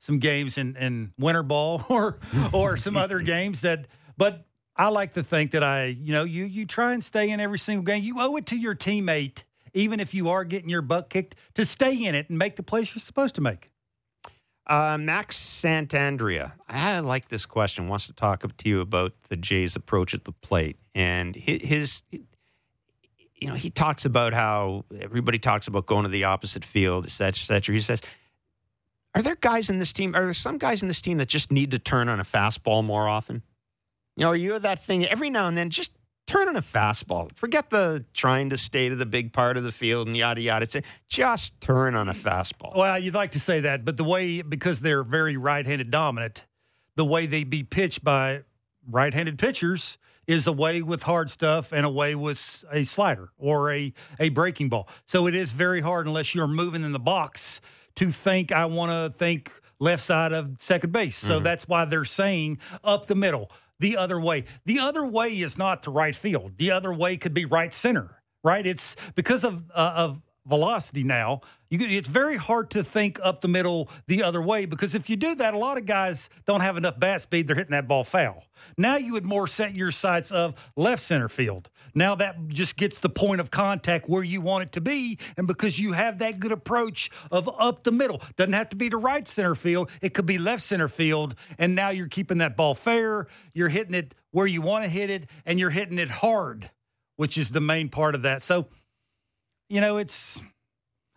[0.00, 2.18] some games in, in winter ball or
[2.52, 3.86] or some other games that,
[4.16, 4.44] but
[4.76, 7.58] I like to think that I, you know, you you try and stay in every
[7.58, 8.02] single game.
[8.02, 9.42] You owe it to your teammate,
[9.74, 12.62] even if you are getting your butt kicked, to stay in it and make the
[12.62, 13.70] plays you're supposed to make.
[14.68, 17.88] Uh, Max Santandrea, I like this question.
[17.88, 22.02] Wants to talk to you about the Jays' approach at the plate and hi- his.
[23.34, 27.10] You know, he talks about how everybody talks about going to the opposite field, et
[27.10, 27.74] cetera, et cetera.
[27.74, 28.02] He says,
[29.14, 30.14] "Are there guys in this team?
[30.14, 32.84] Are there some guys in this team that just need to turn on a fastball
[32.84, 33.42] more often?
[34.16, 35.70] You know, are you that thing every now and then?
[35.70, 35.92] Just
[36.26, 37.34] turn on a fastball.
[37.34, 40.66] Forget the trying to stay to the big part of the field and yada yada.
[40.66, 42.76] Say, just turn on a fastball.
[42.76, 46.44] Well, you'd like to say that, but the way because they're very right-handed dominant,
[46.96, 48.42] the way they be pitched by
[48.90, 53.72] right-handed pitchers is a way with hard stuff and a way with a slider or
[53.72, 54.86] a a breaking ball.
[55.06, 57.60] So it is very hard unless you're moving in the box
[57.98, 61.16] to think I want to think left side of second base.
[61.16, 64.44] So that's why they're saying up the middle, the other way.
[64.66, 66.52] The other way is not to right field.
[66.58, 68.22] The other way could be right center.
[68.44, 68.66] Right?
[68.66, 71.40] It's because of uh, of velocity now.
[71.70, 75.16] You, it's very hard to think up the middle the other way because if you
[75.16, 77.46] do that, a lot of guys don't have enough bat speed.
[77.46, 78.44] They're hitting that ball foul.
[78.76, 81.68] Now you would more set your sights of left center field.
[81.94, 85.46] Now that just gets the point of contact where you want it to be, and
[85.46, 88.96] because you have that good approach of up the middle, doesn't have to be to
[88.96, 89.90] right center field.
[90.00, 93.26] It could be left center field, and now you're keeping that ball fair.
[93.52, 96.70] You're hitting it where you want to hit it, and you're hitting it hard,
[97.16, 98.42] which is the main part of that.
[98.42, 98.68] So
[99.68, 100.40] you know, it's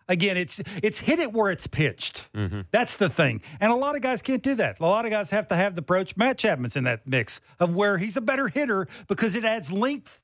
[0.08, 2.28] again, it's it's hit it where it's pitched.
[2.34, 2.62] Mm-hmm.
[2.70, 4.80] That's the thing, and a lot of guys can't do that.
[4.80, 6.16] A lot of guys have to have the approach.
[6.16, 10.20] Matt Chapman's in that mix of where he's a better hitter because it adds length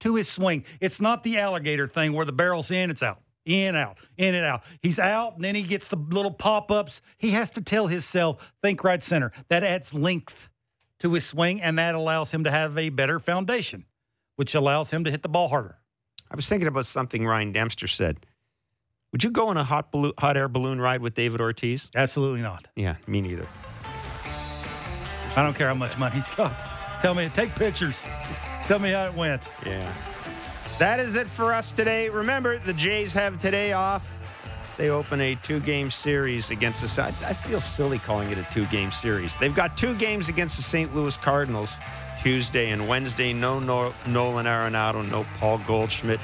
[0.00, 0.64] to his swing.
[0.80, 3.20] It's not the alligator thing where the barrel's in, it's out.
[3.46, 4.62] In, out, in and out.
[4.80, 7.02] He's out, and then he gets the little pop ups.
[7.18, 9.32] He has to tell himself, think right center.
[9.48, 10.48] That adds length
[11.00, 13.84] to his swing, and that allows him to have a better foundation,
[14.36, 15.76] which allows him to hit the ball harder.
[16.30, 18.26] I was thinking about something Ryan Dempster said.
[19.12, 21.88] Would you go on a hot balloon, hot air balloon ride with David Ortiz?
[21.94, 22.66] Absolutely not.
[22.74, 23.46] Yeah, me neither.
[25.36, 26.64] I don't care how much money he's got.
[27.00, 28.04] Tell me, take pictures.
[28.66, 29.48] Tell me how it went.
[29.64, 29.92] Yeah.
[30.78, 32.08] That is it for us today.
[32.08, 34.04] Remember, the Jays have today off.
[34.76, 37.02] They open a two game series against the.
[37.02, 39.36] I, I feel silly calling it a two game series.
[39.36, 40.94] They've got two games against the St.
[40.94, 41.78] Louis Cardinals
[42.24, 43.34] Tuesday and Wednesday.
[43.34, 46.20] No, no Nolan Arenado, no Paul Goldschmidt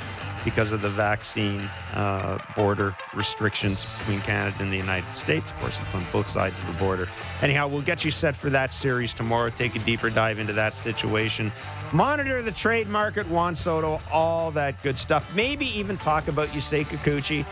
[0.47, 1.61] because of the vaccine
[1.93, 5.51] uh, border restrictions between Canada and the United States.
[5.51, 7.07] Of course, it's on both sides of the border.
[7.43, 9.51] Anyhow, we'll get you set for that series tomorrow.
[9.51, 11.53] Take a deeper dive into that situation.
[11.93, 15.31] Monitor the trade market, Juan Soto, all that good stuff.
[15.35, 17.45] Maybe even talk about Yusei Kikuchi.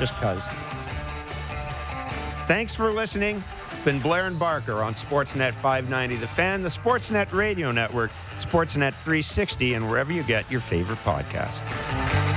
[0.00, 0.42] Just cuz.
[2.48, 3.40] Thanks for listening.
[3.84, 9.74] Been Blair and Barker on Sportsnet 590 The Fan, the Sportsnet Radio Network, Sportsnet 360,
[9.74, 12.29] and wherever you get your favorite podcast.